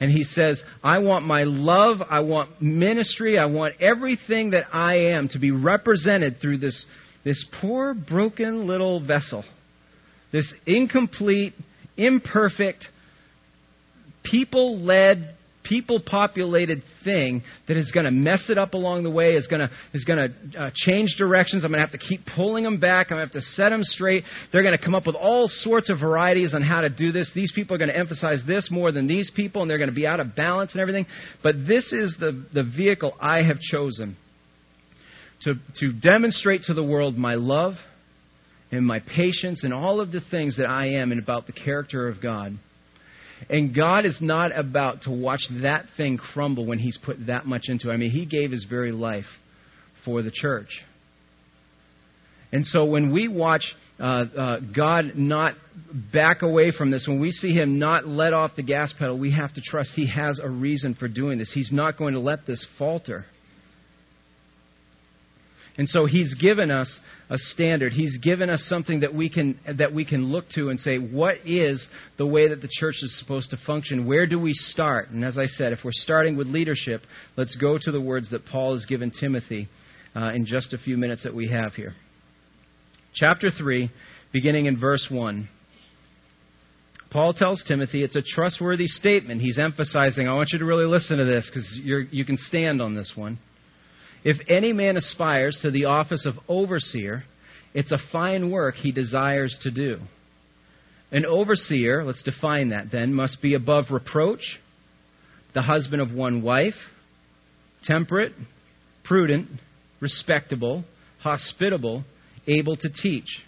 And 0.00 0.10
he 0.10 0.24
says, 0.24 0.62
I 0.82 0.98
want 0.98 1.26
my 1.26 1.42
love, 1.42 1.98
I 2.08 2.20
want 2.20 2.62
ministry, 2.62 3.38
I 3.38 3.44
want 3.46 3.74
everything 3.80 4.50
that 4.50 4.64
I 4.72 5.12
am 5.12 5.28
to 5.28 5.38
be 5.38 5.50
represented 5.50 6.38
through 6.40 6.58
this, 6.58 6.86
this 7.22 7.46
poor, 7.60 7.92
broken 7.92 8.66
little 8.66 9.04
vessel. 9.06 9.44
This 10.32 10.52
incomplete, 10.64 11.52
imperfect, 11.98 12.86
people 14.24 14.80
led 14.80 15.36
people 15.70 16.00
populated 16.04 16.82
thing 17.04 17.42
that 17.68 17.76
is 17.76 17.92
going 17.92 18.04
to 18.04 18.10
mess 18.10 18.50
it 18.50 18.58
up 18.58 18.74
along 18.74 19.04
the 19.04 19.10
way, 19.10 19.34
is 19.34 19.46
going 19.46 19.60
to, 19.60 19.70
is 19.94 20.04
going 20.04 20.18
to 20.18 20.60
uh, 20.60 20.70
change 20.74 21.14
directions. 21.16 21.64
I'm 21.64 21.70
going 21.70 21.80
to 21.80 21.88
have 21.88 21.98
to 21.98 22.06
keep 22.06 22.20
pulling 22.34 22.64
them 22.64 22.80
back. 22.80 23.06
I'm 23.10 23.16
going 23.16 23.28
to 23.28 23.32
have 23.32 23.42
to 23.42 23.48
set 23.52 23.70
them 23.70 23.84
straight. 23.84 24.24
They're 24.52 24.64
going 24.64 24.76
to 24.76 24.84
come 24.84 24.96
up 24.96 25.06
with 25.06 25.14
all 25.14 25.46
sorts 25.48 25.88
of 25.88 26.00
varieties 26.00 26.52
on 26.52 26.62
how 26.62 26.80
to 26.80 26.90
do 26.90 27.12
this. 27.12 27.30
These 27.34 27.52
people 27.52 27.76
are 27.76 27.78
going 27.78 27.90
to 27.90 27.96
emphasize 27.96 28.42
this 28.46 28.68
more 28.70 28.90
than 28.90 29.06
these 29.06 29.30
people, 29.34 29.62
and 29.62 29.70
they're 29.70 29.78
going 29.78 29.90
to 29.90 29.94
be 29.94 30.06
out 30.06 30.18
of 30.18 30.34
balance 30.34 30.72
and 30.72 30.80
everything. 30.80 31.06
But 31.42 31.54
this 31.68 31.92
is 31.92 32.16
the, 32.18 32.44
the 32.52 32.64
vehicle 32.64 33.14
I 33.20 33.42
have 33.44 33.60
chosen 33.60 34.16
to, 35.42 35.54
to 35.76 35.92
demonstrate 35.92 36.62
to 36.64 36.74
the 36.74 36.84
world 36.84 37.16
my 37.16 37.34
love 37.34 37.74
and 38.72 38.84
my 38.84 38.98
patience 39.00 39.62
and 39.62 39.72
all 39.72 40.00
of 40.00 40.10
the 40.10 40.20
things 40.30 40.56
that 40.56 40.68
I 40.68 40.94
am 40.94 41.12
and 41.12 41.22
about 41.22 41.46
the 41.46 41.52
character 41.52 42.08
of 42.08 42.20
God. 42.20 42.58
And 43.48 43.74
God 43.74 44.04
is 44.04 44.18
not 44.20 44.56
about 44.56 45.02
to 45.02 45.10
watch 45.10 45.40
that 45.62 45.86
thing 45.96 46.18
crumble 46.18 46.66
when 46.66 46.78
He's 46.78 46.98
put 46.98 47.26
that 47.26 47.46
much 47.46 47.64
into 47.68 47.90
it. 47.90 47.94
I 47.94 47.96
mean, 47.96 48.10
He 48.10 48.26
gave 48.26 48.50
His 48.50 48.64
very 48.68 48.92
life 48.92 49.24
for 50.04 50.22
the 50.22 50.30
church. 50.30 50.82
And 52.52 52.66
so 52.66 52.84
when 52.84 53.12
we 53.12 53.28
watch 53.28 53.74
uh, 53.98 54.02
uh, 54.02 54.60
God 54.74 55.12
not 55.14 55.54
back 56.12 56.42
away 56.42 56.72
from 56.72 56.90
this, 56.90 57.06
when 57.06 57.20
we 57.20 57.30
see 57.30 57.52
Him 57.52 57.78
not 57.78 58.06
let 58.06 58.32
off 58.32 58.56
the 58.56 58.62
gas 58.62 58.92
pedal, 58.98 59.18
we 59.18 59.32
have 59.32 59.54
to 59.54 59.60
trust 59.60 59.92
He 59.94 60.10
has 60.10 60.40
a 60.42 60.48
reason 60.48 60.94
for 60.94 61.08
doing 61.08 61.38
this. 61.38 61.52
He's 61.54 61.70
not 61.72 61.96
going 61.96 62.14
to 62.14 62.20
let 62.20 62.46
this 62.46 62.66
falter. 62.78 63.24
And 65.80 65.88
so 65.88 66.04
he's 66.04 66.34
given 66.34 66.70
us 66.70 67.00
a 67.30 67.38
standard. 67.38 67.94
He's 67.94 68.18
given 68.18 68.50
us 68.50 68.66
something 68.68 69.00
that 69.00 69.14
we 69.14 69.30
can 69.30 69.58
that 69.78 69.94
we 69.94 70.04
can 70.04 70.24
look 70.26 70.46
to 70.50 70.68
and 70.68 70.78
say, 70.78 70.98
what 70.98 71.36
is 71.46 71.88
the 72.18 72.26
way 72.26 72.48
that 72.48 72.60
the 72.60 72.68
church 72.70 72.96
is 73.00 73.18
supposed 73.18 73.48
to 73.52 73.56
function? 73.66 74.06
Where 74.06 74.26
do 74.26 74.38
we 74.38 74.52
start? 74.52 75.08
And 75.08 75.24
as 75.24 75.38
I 75.38 75.46
said, 75.46 75.72
if 75.72 75.78
we're 75.82 75.92
starting 75.94 76.36
with 76.36 76.48
leadership, 76.48 77.00
let's 77.38 77.56
go 77.56 77.78
to 77.80 77.90
the 77.90 77.98
words 77.98 78.30
that 78.30 78.44
Paul 78.44 78.74
has 78.74 78.84
given 78.84 79.10
Timothy 79.10 79.68
uh, 80.14 80.32
in 80.34 80.44
just 80.44 80.74
a 80.74 80.78
few 80.78 80.98
minutes 80.98 81.22
that 81.22 81.34
we 81.34 81.48
have 81.48 81.72
here. 81.72 81.94
Chapter 83.14 83.50
3, 83.50 83.90
beginning 84.34 84.66
in 84.66 84.78
verse 84.78 85.08
1. 85.10 85.48
Paul 87.10 87.32
tells 87.32 87.64
Timothy 87.66 88.04
it's 88.04 88.16
a 88.16 88.22
trustworthy 88.22 88.86
statement. 88.86 89.40
He's 89.40 89.58
emphasizing, 89.58 90.28
I 90.28 90.34
want 90.34 90.50
you 90.52 90.58
to 90.58 90.64
really 90.66 90.84
listen 90.84 91.16
to 91.16 91.24
this 91.24 91.50
because 91.50 91.80
you 91.82 92.26
can 92.26 92.36
stand 92.36 92.82
on 92.82 92.94
this 92.94 93.14
one. 93.16 93.38
If 94.24 94.36
any 94.48 94.72
man 94.72 94.96
aspires 94.96 95.58
to 95.62 95.70
the 95.70 95.86
office 95.86 96.26
of 96.26 96.34
overseer, 96.48 97.24
it's 97.72 97.92
a 97.92 97.98
fine 98.12 98.50
work 98.50 98.74
he 98.74 98.92
desires 98.92 99.58
to 99.62 99.70
do. 99.70 99.98
An 101.12 101.24
overseer, 101.26 102.04
let's 102.04 102.22
define 102.22 102.70
that 102.70 102.90
then, 102.92 103.12
must 103.12 103.42
be 103.42 103.54
above 103.54 103.86
reproach, 103.90 104.60
the 105.54 105.62
husband 105.62 106.00
of 106.00 106.12
one 106.12 106.42
wife, 106.42 106.74
temperate, 107.84 108.32
prudent, 109.04 109.48
respectable, 110.00 110.84
hospitable, 111.20 112.04
able 112.46 112.76
to 112.76 112.88
teach, 112.90 113.42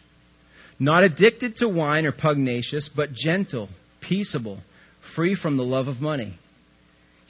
not 0.79 1.05
addicted 1.05 1.57
to 1.57 1.69
wine 1.69 2.07
or 2.07 2.13
pugnacious, 2.13 2.91
but 2.95 3.13
gentle, 3.13 3.69
peaceable, 4.01 4.59
free 5.15 5.37
from 5.41 5.57
the 5.57 5.63
love 5.63 5.87
of 5.87 6.01
money. 6.01 6.39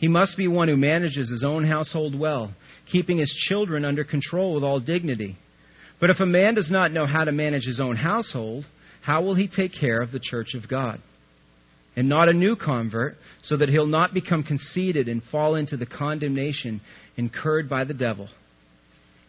He 0.03 0.09
must 0.09 0.37
be 0.37 0.49
one 0.49 0.67
who 0.67 0.77
manages 0.77 1.31
his 1.31 1.45
own 1.47 1.65
household 1.65 2.19
well 2.19 2.53
keeping 2.91 3.19
his 3.19 3.33
children 3.49 3.85
under 3.85 4.03
control 4.03 4.53
with 4.53 4.65
all 4.65 4.81
dignity. 4.81 5.37
But 6.01 6.11
if 6.11 6.19
a 6.19 6.27
man 6.27 6.55
does 6.55 6.71
not 6.71 6.93
know 6.93 7.07
how 7.07 7.23
to 7.23 7.31
manage 7.31 7.65
his 7.65 7.81
own 7.81 7.95
household, 7.95 8.67
how 9.01 9.23
will 9.23 9.37
he 9.37 9.47
take 9.47 9.73
care 9.73 10.03
of 10.03 10.11
the 10.11 10.21
church 10.21 10.55
of 10.55 10.69
God? 10.69 11.01
and 11.95 12.09
not 12.09 12.29
a 12.29 12.33
new 12.33 12.57
convert, 12.57 13.17
so 13.43 13.57
that 13.57 13.69
he'll 13.69 13.87
not 13.87 14.15
become 14.15 14.43
conceited 14.43 15.09
and 15.09 15.23
fall 15.25 15.57
into 15.57 15.77
the 15.77 15.87
condemnation 15.87 16.81
incurred 17.17 17.69
by 17.69 17.85
the 17.85 17.95
devil. 17.95 18.29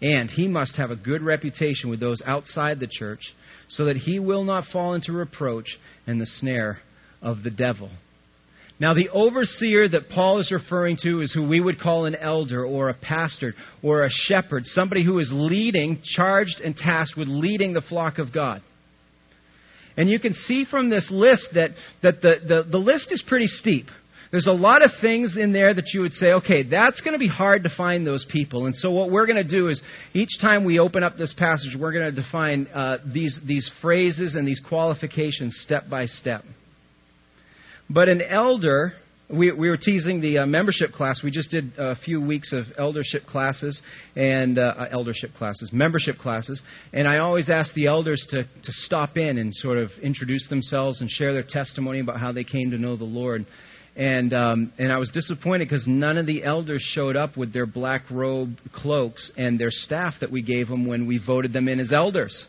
And 0.01 0.29
he 0.29 0.47
must 0.47 0.77
have 0.77 0.89
a 0.89 0.95
good 0.95 1.21
reputation 1.21 1.89
with 1.89 1.99
those 1.99 2.21
outside 2.25 2.79
the 2.79 2.87
church, 2.89 3.33
so 3.67 3.85
that 3.85 3.97
he 3.97 4.19
will 4.19 4.43
not 4.43 4.63
fall 4.71 4.93
into 4.93 5.11
reproach 5.11 5.77
and 6.07 6.19
the 6.19 6.25
snare 6.25 6.79
of 7.21 7.43
the 7.43 7.51
devil. 7.51 7.89
Now, 8.79 8.93
the 8.93 9.09
overseer 9.09 9.87
that 9.87 10.09
Paul 10.09 10.39
is 10.39 10.51
referring 10.51 10.97
to 11.03 11.21
is 11.21 11.31
who 11.31 11.47
we 11.47 11.61
would 11.61 11.79
call 11.79 12.05
an 12.05 12.15
elder 12.15 12.65
or 12.65 12.89
a 12.89 12.93
pastor 12.93 13.53
or 13.81 14.03
a 14.03 14.09
shepherd, 14.09 14.65
somebody 14.65 15.05
who 15.05 15.19
is 15.19 15.29
leading, 15.31 16.01
charged 16.03 16.59
and 16.59 16.75
tasked 16.75 17.17
with 17.17 17.27
leading 17.27 17.73
the 17.73 17.81
flock 17.81 18.17
of 18.17 18.33
God. 18.33 18.61
And 19.95 20.09
you 20.09 20.19
can 20.19 20.33
see 20.33 20.65
from 20.65 20.89
this 20.89 21.09
list 21.11 21.49
that, 21.53 21.71
that 22.01 22.21
the, 22.21 22.35
the, 22.47 22.63
the 22.71 22.77
list 22.77 23.11
is 23.11 23.23
pretty 23.27 23.45
steep. 23.45 23.85
There's 24.31 24.47
a 24.47 24.51
lot 24.51 24.83
of 24.83 24.89
things 24.99 25.37
in 25.37 25.53
there 25.53 25.71
that 25.71 25.93
you 25.93 26.01
would 26.01 26.13
say, 26.13 26.31
okay, 26.31 26.63
that's 26.63 27.01
going 27.01 27.13
to 27.13 27.19
be 27.19 27.27
hard 27.27 27.65
to 27.65 27.69
find 27.77 28.05
those 28.05 28.25
people. 28.27 28.65
And 28.65 28.75
so 28.75 28.89
what 28.89 29.11
we're 29.11 29.27
going 29.27 29.35
to 29.35 29.43
do 29.43 29.69
is 29.69 29.79
each 30.15 30.41
time 30.41 30.65
we 30.65 30.79
open 30.79 31.03
up 31.03 31.17
this 31.17 31.35
passage, 31.37 31.77
we're 31.79 31.91
going 31.91 32.15
to 32.15 32.21
define 32.21 32.65
uh, 32.73 32.97
these, 33.13 33.39
these 33.45 33.69
phrases 33.79 34.33
and 34.33 34.47
these 34.47 34.59
qualifications 34.67 35.61
step 35.63 35.87
by 35.87 36.07
step. 36.07 36.43
But 37.93 38.09
an 38.09 38.23
elder, 38.23 38.93
we, 39.29 39.51
we 39.51 39.69
were 39.69 39.77
teasing 39.77 40.19
the 40.19 40.39
uh, 40.39 40.45
membership 40.47 40.93
class. 40.93 41.21
We 41.23 41.29
just 41.29 41.51
did 41.51 41.73
a 41.77 41.95
few 41.95 42.19
weeks 42.19 42.51
of 42.51 42.65
eldership 42.79 43.27
classes 43.27 43.79
and 44.15 44.57
uh, 44.57 44.73
uh, 44.75 44.87
eldership 44.91 45.35
classes, 45.37 45.69
membership 45.71 46.17
classes. 46.17 46.59
And 46.91 47.07
I 47.07 47.19
always 47.19 47.51
ask 47.51 47.71
the 47.75 47.85
elders 47.85 48.25
to, 48.31 48.45
to 48.45 48.71
stop 48.71 49.15
in 49.15 49.37
and 49.37 49.53
sort 49.53 49.77
of 49.77 49.91
introduce 50.01 50.49
themselves 50.49 51.01
and 51.01 51.09
share 51.09 51.33
their 51.33 51.45
testimony 51.47 51.99
about 51.99 52.19
how 52.19 52.31
they 52.31 52.43
came 52.43 52.71
to 52.71 52.79
know 52.79 52.97
the 52.97 53.03
Lord. 53.03 53.45
And 53.95 54.33
um, 54.33 54.73
and 54.79 54.91
I 54.91 54.97
was 54.97 55.11
disappointed 55.11 55.69
because 55.69 55.85
none 55.87 56.17
of 56.17 56.25
the 56.25 56.43
elders 56.43 56.81
showed 56.81 57.15
up 57.15 57.37
with 57.37 57.53
their 57.53 57.67
black 57.67 58.09
robe 58.09 58.57
cloaks 58.73 59.31
and 59.37 59.59
their 59.59 59.69
staff 59.69 60.15
that 60.21 60.31
we 60.31 60.41
gave 60.41 60.67
them 60.67 60.87
when 60.87 61.05
we 61.05 61.19
voted 61.23 61.53
them 61.53 61.67
in 61.67 61.79
as 61.79 61.93
elders 61.93 62.47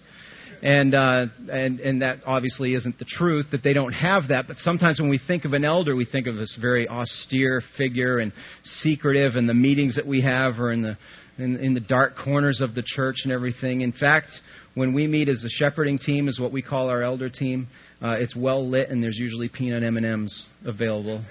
and 0.62 0.94
uh, 0.94 1.26
and 1.50 1.80
and 1.80 2.02
that 2.02 2.20
obviously 2.26 2.74
isn't 2.74 2.98
the 2.98 3.04
truth 3.04 3.46
that 3.52 3.62
they 3.62 3.72
don't 3.72 3.92
have 3.92 4.28
that. 4.28 4.46
But 4.48 4.56
sometimes 4.58 5.00
when 5.00 5.10
we 5.10 5.20
think 5.26 5.44
of 5.44 5.52
an 5.52 5.64
elder, 5.64 5.94
we 5.94 6.04
think 6.04 6.26
of 6.26 6.36
this 6.36 6.56
very 6.60 6.88
austere 6.88 7.62
figure 7.76 8.18
and 8.18 8.32
secretive, 8.62 9.36
and 9.36 9.48
the 9.48 9.54
meetings 9.54 9.96
that 9.96 10.06
we 10.06 10.22
have 10.22 10.58
are 10.58 10.72
in 10.72 10.82
the 10.82 10.96
in, 11.36 11.56
in 11.56 11.74
the 11.74 11.80
dark 11.80 12.16
corners 12.16 12.60
of 12.60 12.74
the 12.74 12.82
church 12.84 13.16
and 13.24 13.32
everything. 13.32 13.82
In 13.82 13.92
fact, 13.92 14.28
when 14.74 14.94
we 14.94 15.06
meet 15.06 15.28
as 15.28 15.44
a 15.44 15.50
shepherding 15.50 15.98
team, 15.98 16.28
is 16.28 16.40
what 16.40 16.52
we 16.52 16.62
call 16.62 16.88
our 16.88 17.02
elder 17.02 17.28
team. 17.28 17.68
Uh, 18.02 18.12
it's 18.12 18.34
well 18.36 18.68
lit, 18.68 18.88
and 18.90 19.02
there's 19.02 19.18
usually 19.18 19.48
peanut 19.48 19.82
M 19.82 19.96
and 19.96 20.06
M's 20.06 20.46
available. 20.64 21.24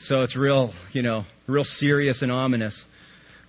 So 0.00 0.22
it's 0.22 0.36
real, 0.36 0.72
you 0.92 1.02
know, 1.02 1.24
real 1.46 1.64
serious 1.64 2.22
and 2.22 2.32
ominous. 2.32 2.84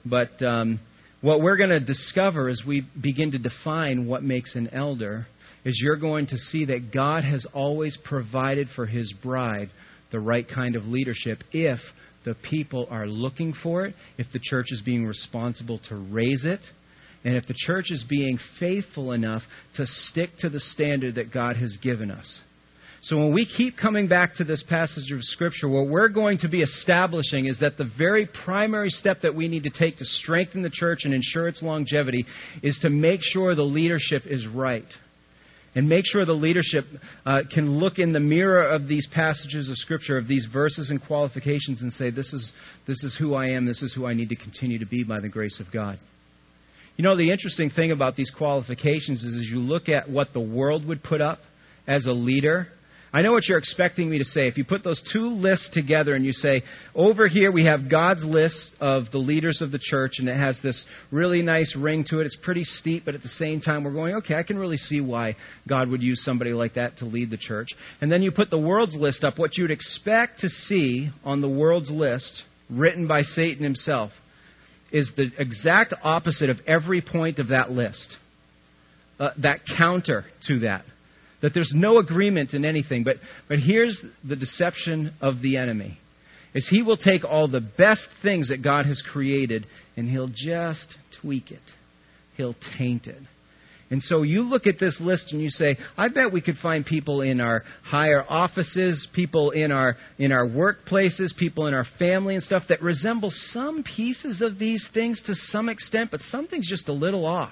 But 0.05 0.41
um, 0.41 0.79
what 1.21 1.41
we're 1.41 1.57
going 1.57 1.69
to 1.69 1.79
discover 1.79 2.49
as 2.49 2.61
we 2.65 2.85
begin 2.99 3.31
to 3.31 3.37
define 3.37 4.07
what 4.07 4.23
makes 4.23 4.55
an 4.55 4.69
elder 4.73 5.27
is 5.63 5.79
you're 5.83 5.97
going 5.97 6.25
to 6.27 6.37
see 6.37 6.65
that 6.65 6.91
God 6.91 7.23
has 7.23 7.45
always 7.53 7.97
provided 8.03 8.67
for 8.75 8.87
his 8.87 9.13
bride 9.23 9.69
the 10.11 10.19
right 10.19 10.47
kind 10.47 10.75
of 10.75 10.85
leadership 10.85 11.43
if 11.51 11.79
the 12.25 12.35
people 12.49 12.87
are 12.89 13.07
looking 13.07 13.53
for 13.63 13.85
it, 13.85 13.95
if 14.17 14.27
the 14.33 14.39
church 14.41 14.67
is 14.69 14.81
being 14.83 15.05
responsible 15.05 15.79
to 15.89 15.95
raise 15.95 16.45
it, 16.45 16.59
and 17.23 17.35
if 17.35 17.45
the 17.47 17.55
church 17.55 17.91
is 17.91 18.03
being 18.09 18.39
faithful 18.59 19.11
enough 19.11 19.43
to 19.75 19.85
stick 19.85 20.31
to 20.39 20.49
the 20.49 20.59
standard 20.59 21.15
that 21.15 21.31
God 21.31 21.55
has 21.55 21.77
given 21.81 22.09
us. 22.09 22.41
So 23.03 23.17
when 23.17 23.33
we 23.33 23.47
keep 23.47 23.77
coming 23.77 24.07
back 24.07 24.35
to 24.35 24.43
this 24.43 24.63
passage 24.69 25.11
of 25.11 25.23
Scripture, 25.23 25.67
what 25.67 25.87
we're 25.87 26.07
going 26.07 26.37
to 26.39 26.47
be 26.47 26.61
establishing 26.61 27.47
is 27.47 27.57
that 27.59 27.75
the 27.75 27.89
very 27.97 28.29
primary 28.45 28.91
step 28.91 29.21
that 29.23 29.33
we 29.33 29.47
need 29.47 29.63
to 29.63 29.71
take 29.71 29.97
to 29.97 30.05
strengthen 30.05 30.61
the 30.61 30.69
church 30.71 30.99
and 31.03 31.13
ensure 31.13 31.47
its 31.47 31.63
longevity 31.63 32.25
is 32.61 32.77
to 32.83 32.91
make 32.91 33.21
sure 33.23 33.55
the 33.55 33.63
leadership 33.63 34.23
is 34.27 34.45
right. 34.47 34.85
And 35.73 35.89
make 35.89 36.05
sure 36.05 36.25
the 36.25 36.33
leadership 36.33 36.83
uh, 37.25 37.39
can 37.51 37.79
look 37.79 37.97
in 37.97 38.13
the 38.13 38.19
mirror 38.19 38.61
of 38.61 38.87
these 38.87 39.07
passages 39.11 39.67
of 39.69 39.77
Scripture, 39.77 40.17
of 40.19 40.27
these 40.27 40.47
verses 40.53 40.91
and 40.91 41.03
qualifications, 41.03 41.81
and 41.81 41.91
say, 41.93 42.11
this 42.11 42.31
is, 42.33 42.51
this 42.85 43.03
is 43.03 43.15
who 43.17 43.33
I 43.33 43.47
am, 43.47 43.65
this 43.65 43.81
is 43.81 43.95
who 43.95 44.05
I 44.05 44.13
need 44.13 44.29
to 44.29 44.35
continue 44.35 44.77
to 44.77 44.85
be 44.85 45.03
by 45.03 45.21
the 45.21 45.29
grace 45.29 45.59
of 45.59 45.73
God. 45.73 45.97
You 46.97 47.03
know, 47.03 47.17
the 47.17 47.31
interesting 47.31 47.71
thing 47.71 47.91
about 47.91 48.15
these 48.15 48.31
qualifications 48.37 49.23
is 49.23 49.39
as 49.39 49.47
you 49.49 49.59
look 49.59 49.89
at 49.89 50.07
what 50.07 50.33
the 50.33 50.41
world 50.41 50.85
would 50.85 51.01
put 51.01 51.21
up 51.21 51.39
as 51.87 52.05
a 52.05 52.11
leader, 52.11 52.67
I 53.13 53.21
know 53.21 53.33
what 53.33 53.45
you're 53.47 53.57
expecting 53.57 54.09
me 54.09 54.19
to 54.19 54.23
say. 54.23 54.47
If 54.47 54.57
you 54.57 54.63
put 54.63 54.85
those 54.85 55.01
two 55.11 55.27
lists 55.27 55.69
together 55.73 56.15
and 56.15 56.23
you 56.25 56.31
say, 56.31 56.63
over 56.95 57.27
here 57.27 57.51
we 57.51 57.65
have 57.65 57.91
God's 57.91 58.23
list 58.23 58.73
of 58.79 59.11
the 59.11 59.17
leaders 59.17 59.61
of 59.61 59.71
the 59.71 59.79
church, 59.79 60.13
and 60.19 60.29
it 60.29 60.37
has 60.37 60.57
this 60.63 60.85
really 61.11 61.41
nice 61.41 61.75
ring 61.77 62.05
to 62.07 62.19
it. 62.19 62.25
It's 62.25 62.37
pretty 62.41 62.63
steep, 62.63 63.03
but 63.03 63.13
at 63.13 63.21
the 63.21 63.27
same 63.27 63.59
time, 63.59 63.83
we're 63.83 63.91
going, 63.91 64.15
okay, 64.15 64.35
I 64.35 64.43
can 64.43 64.57
really 64.57 64.77
see 64.77 65.01
why 65.01 65.35
God 65.67 65.89
would 65.89 66.01
use 66.01 66.23
somebody 66.23 66.53
like 66.53 66.75
that 66.75 66.99
to 66.99 67.05
lead 67.05 67.31
the 67.31 67.37
church. 67.37 67.67
And 67.99 68.09
then 68.09 68.21
you 68.21 68.31
put 68.31 68.49
the 68.49 68.57
world's 68.57 68.95
list 68.95 69.25
up, 69.25 69.37
what 69.37 69.57
you'd 69.57 69.71
expect 69.71 70.39
to 70.39 70.49
see 70.49 71.09
on 71.25 71.41
the 71.41 71.49
world's 71.49 71.91
list, 71.91 72.43
written 72.69 73.07
by 73.07 73.23
Satan 73.23 73.61
himself, 73.61 74.11
is 74.89 75.11
the 75.17 75.31
exact 75.37 75.93
opposite 76.01 76.49
of 76.49 76.59
every 76.65 77.01
point 77.01 77.39
of 77.39 77.49
that 77.49 77.71
list. 77.71 78.15
Uh, 79.19 79.29
that 79.37 79.59
counter 79.77 80.25
to 80.47 80.59
that 80.59 80.85
that 81.41 81.53
there's 81.53 81.71
no 81.73 81.97
agreement 81.97 82.53
in 82.53 82.65
anything. 82.65 83.03
But, 83.03 83.17
but 83.47 83.59
here's 83.59 83.99
the 84.27 84.35
deception 84.35 85.13
of 85.21 85.41
the 85.41 85.57
enemy 85.57 85.97
is 86.53 86.67
he 86.69 86.81
will 86.81 86.97
take 86.97 87.23
all 87.23 87.47
the 87.47 87.61
best 87.61 88.07
things 88.21 88.49
that 88.49 88.61
God 88.61 88.85
has 88.85 89.01
created 89.11 89.65
and 89.95 90.09
he'll 90.09 90.31
just 90.33 90.95
tweak 91.21 91.51
it. 91.51 91.61
He'll 92.35 92.55
taint 92.77 93.07
it. 93.07 93.21
And 93.89 94.01
so 94.01 94.23
you 94.23 94.43
look 94.43 94.67
at 94.67 94.79
this 94.79 94.97
list 95.01 95.33
and 95.33 95.41
you 95.41 95.49
say, 95.49 95.75
I 95.97 96.07
bet 96.07 96.31
we 96.31 96.41
could 96.41 96.55
find 96.55 96.85
people 96.85 97.21
in 97.21 97.41
our 97.41 97.63
higher 97.83 98.23
offices, 98.27 99.05
people 99.13 99.51
in 99.51 99.69
our 99.69 99.97
in 100.17 100.31
our 100.31 100.47
workplaces, 100.47 101.35
people 101.37 101.67
in 101.67 101.73
our 101.73 101.85
family 101.99 102.35
and 102.35 102.43
stuff 102.43 102.63
that 102.69 102.81
resemble 102.81 103.29
some 103.31 103.83
pieces 103.83 104.41
of 104.41 104.57
these 104.57 104.87
things 104.93 105.21
to 105.25 105.35
some 105.35 105.67
extent, 105.67 106.09
but 106.09 106.21
something's 106.21 106.69
just 106.69 106.87
a 106.87 106.93
little 106.93 107.25
off. 107.25 107.51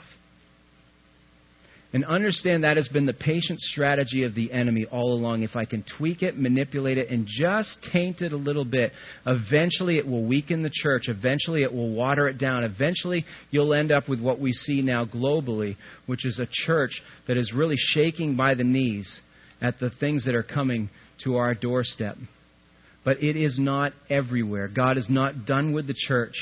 And 1.91 2.05
understand 2.05 2.63
that 2.63 2.77
has 2.77 2.87
been 2.87 3.07
the 3.07 3.13
patient 3.13 3.59
strategy 3.59 4.23
of 4.23 4.35
the 4.35 4.51
enemy 4.51 4.85
all 4.91 5.13
along. 5.13 5.41
If 5.41 5.55
I 5.55 5.65
can 5.65 5.83
tweak 5.97 6.21
it, 6.21 6.37
manipulate 6.37 6.99
it, 6.99 7.09
and 7.09 7.25
just 7.27 7.79
taint 7.91 8.21
it 8.21 8.31
a 8.31 8.37
little 8.37 8.63
bit, 8.65 8.91
eventually 9.25 9.97
it 9.97 10.05
will 10.05 10.23
weaken 10.23 10.61
the 10.61 10.69
church. 10.71 11.05
Eventually 11.07 11.63
it 11.63 11.73
will 11.73 11.91
water 11.91 12.27
it 12.27 12.37
down. 12.37 12.63
Eventually 12.63 13.25
you'll 13.49 13.73
end 13.73 13.91
up 13.91 14.07
with 14.07 14.21
what 14.21 14.39
we 14.39 14.51
see 14.51 14.83
now 14.83 15.03
globally, 15.03 15.77
which 16.05 16.27
is 16.27 16.37
a 16.37 16.47
church 16.67 17.01
that 17.27 17.37
is 17.37 17.53
really 17.55 17.77
shaking 17.77 18.35
by 18.35 18.53
the 18.53 18.63
knees 18.63 19.19
at 19.59 19.79
the 19.79 19.89
things 19.99 20.25
that 20.25 20.35
are 20.35 20.43
coming 20.43 20.91
to 21.23 21.37
our 21.37 21.55
doorstep. 21.55 22.17
But 23.03 23.23
it 23.23 23.35
is 23.35 23.57
not 23.57 23.93
everywhere. 24.11 24.67
God 24.67 24.99
is 24.99 25.07
not 25.09 25.47
done 25.47 25.73
with 25.73 25.87
the 25.87 25.95
church. 25.95 26.35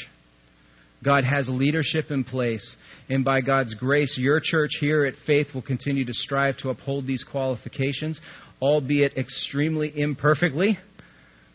God 1.04 1.24
has 1.24 1.48
leadership 1.48 2.10
in 2.10 2.24
place. 2.24 2.76
And 3.10 3.24
by 3.24 3.42
God's 3.42 3.74
grace, 3.76 4.16
your 4.18 4.42
church 4.44 4.72
here 4.80 5.06
at 5.06 5.14
Faith 5.26 5.48
will 5.54 5.62
continue 5.62 6.06
to 6.06 6.14
strive 6.14 6.58
to 6.58 6.70
uphold 6.70 7.06
these 7.06 7.24
qualifications, 7.24 8.20
albeit 8.62 9.16
extremely 9.18 9.92
imperfectly. 9.96 10.78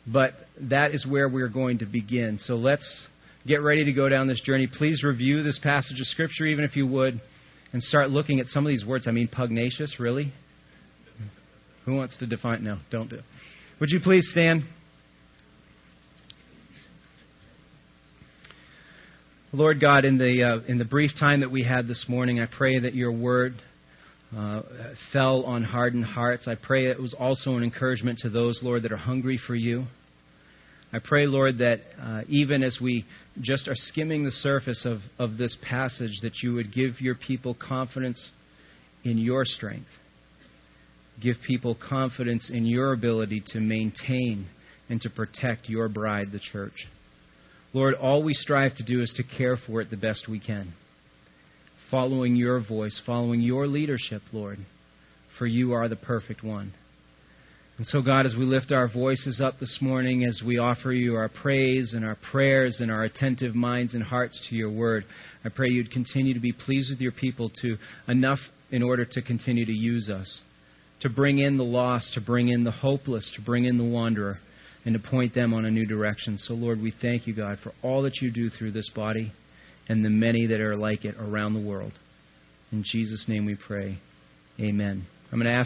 But 0.06 0.34
that 0.60 0.94
is 0.94 1.06
where 1.06 1.28
we're 1.28 1.48
going 1.48 1.78
to 1.78 1.86
begin. 1.86 2.38
So 2.38 2.56
let's 2.56 3.06
get 3.46 3.62
ready 3.62 3.84
to 3.84 3.92
go 3.92 4.08
down 4.08 4.28
this 4.28 4.40
journey. 4.40 4.66
Please 4.66 5.02
review 5.04 5.42
this 5.42 5.58
passage 5.62 6.00
of 6.00 6.06
Scripture, 6.06 6.46
even 6.46 6.64
if 6.64 6.76
you 6.76 6.86
would, 6.86 7.20
and 7.72 7.82
start 7.82 8.10
looking 8.10 8.40
at 8.40 8.46
some 8.46 8.64
of 8.64 8.70
these 8.70 8.84
words. 8.84 9.06
I 9.08 9.10
mean, 9.10 9.28
pugnacious, 9.28 9.96
really? 9.98 10.32
Who 11.84 11.94
wants 11.94 12.16
to 12.18 12.26
define? 12.26 12.62
No, 12.62 12.78
don't 12.90 13.10
do. 13.10 13.20
Would 13.80 13.90
you 13.90 14.00
please 14.00 14.28
stand? 14.30 14.62
Lord 19.54 19.82
God, 19.82 20.06
in 20.06 20.16
the, 20.16 20.42
uh, 20.42 20.66
in 20.66 20.78
the 20.78 20.84
brief 20.86 21.10
time 21.20 21.40
that 21.40 21.50
we 21.50 21.62
had 21.62 21.86
this 21.86 22.06
morning, 22.08 22.40
I 22.40 22.46
pray 22.46 22.78
that 22.78 22.94
your 22.94 23.12
word 23.12 23.52
uh, 24.34 24.62
fell 25.12 25.42
on 25.44 25.62
hardened 25.62 26.06
hearts. 26.06 26.48
I 26.48 26.54
pray 26.54 26.86
it 26.86 26.98
was 26.98 27.12
also 27.12 27.56
an 27.56 27.62
encouragement 27.62 28.20
to 28.20 28.30
those, 28.30 28.60
Lord, 28.62 28.84
that 28.84 28.92
are 28.92 28.96
hungry 28.96 29.38
for 29.46 29.54
you. 29.54 29.84
I 30.90 31.00
pray, 31.04 31.26
Lord, 31.26 31.58
that 31.58 31.80
uh, 32.00 32.22
even 32.28 32.62
as 32.62 32.78
we 32.80 33.04
just 33.42 33.68
are 33.68 33.74
skimming 33.74 34.24
the 34.24 34.30
surface 34.30 34.86
of, 34.86 35.00
of 35.18 35.36
this 35.36 35.54
passage, 35.68 36.20
that 36.22 36.42
you 36.42 36.54
would 36.54 36.72
give 36.72 37.02
your 37.02 37.14
people 37.14 37.54
confidence 37.54 38.30
in 39.04 39.18
your 39.18 39.44
strength. 39.44 39.90
Give 41.20 41.36
people 41.46 41.76
confidence 41.76 42.50
in 42.50 42.64
your 42.64 42.94
ability 42.94 43.42
to 43.48 43.60
maintain 43.60 44.46
and 44.88 44.98
to 45.02 45.10
protect 45.10 45.68
your 45.68 45.90
bride, 45.90 46.32
the 46.32 46.40
church. 46.40 46.86
Lord, 47.74 47.94
all 47.94 48.22
we 48.22 48.34
strive 48.34 48.74
to 48.76 48.84
do 48.84 49.00
is 49.00 49.12
to 49.16 49.36
care 49.36 49.56
for 49.56 49.80
it 49.80 49.90
the 49.90 49.96
best 49.96 50.28
we 50.28 50.38
can. 50.38 50.74
Following 51.90 52.36
your 52.36 52.60
voice, 52.60 53.00
following 53.04 53.40
your 53.40 53.66
leadership, 53.66 54.22
Lord, 54.32 54.58
for 55.38 55.46
you 55.46 55.72
are 55.72 55.88
the 55.88 55.96
perfect 55.96 56.42
one. 56.42 56.72
And 57.78 57.86
so, 57.86 58.02
God, 58.02 58.26
as 58.26 58.34
we 58.38 58.44
lift 58.44 58.70
our 58.70 58.86
voices 58.86 59.40
up 59.42 59.58
this 59.58 59.78
morning, 59.80 60.24
as 60.24 60.42
we 60.46 60.58
offer 60.58 60.92
you 60.92 61.16
our 61.16 61.30
praise 61.30 61.94
and 61.94 62.04
our 62.04 62.18
prayers 62.30 62.78
and 62.80 62.90
our 62.90 63.04
attentive 63.04 63.54
minds 63.54 63.94
and 63.94 64.02
hearts 64.02 64.40
to 64.48 64.54
your 64.54 64.70
word, 64.70 65.04
I 65.44 65.48
pray 65.48 65.68
you'd 65.68 65.90
continue 65.90 66.34
to 66.34 66.40
be 66.40 66.52
pleased 66.52 66.90
with 66.90 67.00
your 67.00 67.12
people 67.12 67.50
to 67.62 67.76
enough 68.06 68.38
in 68.70 68.82
order 68.82 69.06
to 69.06 69.22
continue 69.22 69.64
to 69.64 69.72
use 69.72 70.10
us, 70.10 70.40
to 71.00 71.08
bring 71.08 71.38
in 71.38 71.56
the 71.56 71.64
lost, 71.64 72.12
to 72.14 72.20
bring 72.20 72.48
in 72.48 72.64
the 72.64 72.70
hopeless, 72.70 73.32
to 73.36 73.42
bring 73.42 73.64
in 73.64 73.78
the 73.78 73.84
wanderer, 73.84 74.38
and 74.84 74.94
to 74.94 75.00
point 75.00 75.34
them 75.34 75.54
on 75.54 75.64
a 75.64 75.70
new 75.70 75.86
direction. 75.86 76.36
So, 76.38 76.54
Lord, 76.54 76.80
we 76.80 76.92
thank 77.02 77.26
you, 77.26 77.34
God, 77.34 77.58
for 77.62 77.72
all 77.82 78.02
that 78.02 78.16
you 78.20 78.30
do 78.30 78.50
through 78.50 78.72
this 78.72 78.90
body 78.94 79.32
and 79.88 80.04
the 80.04 80.10
many 80.10 80.46
that 80.46 80.60
are 80.60 80.76
like 80.76 81.04
it 81.04 81.14
around 81.18 81.54
the 81.54 81.68
world. 81.68 81.92
In 82.72 82.82
Jesus' 82.84 83.26
name 83.28 83.44
we 83.44 83.56
pray. 83.56 83.98
Amen. 84.58 85.06
I'm 85.30 85.38
going 85.38 85.46
to 85.46 85.52
ask 85.52 85.60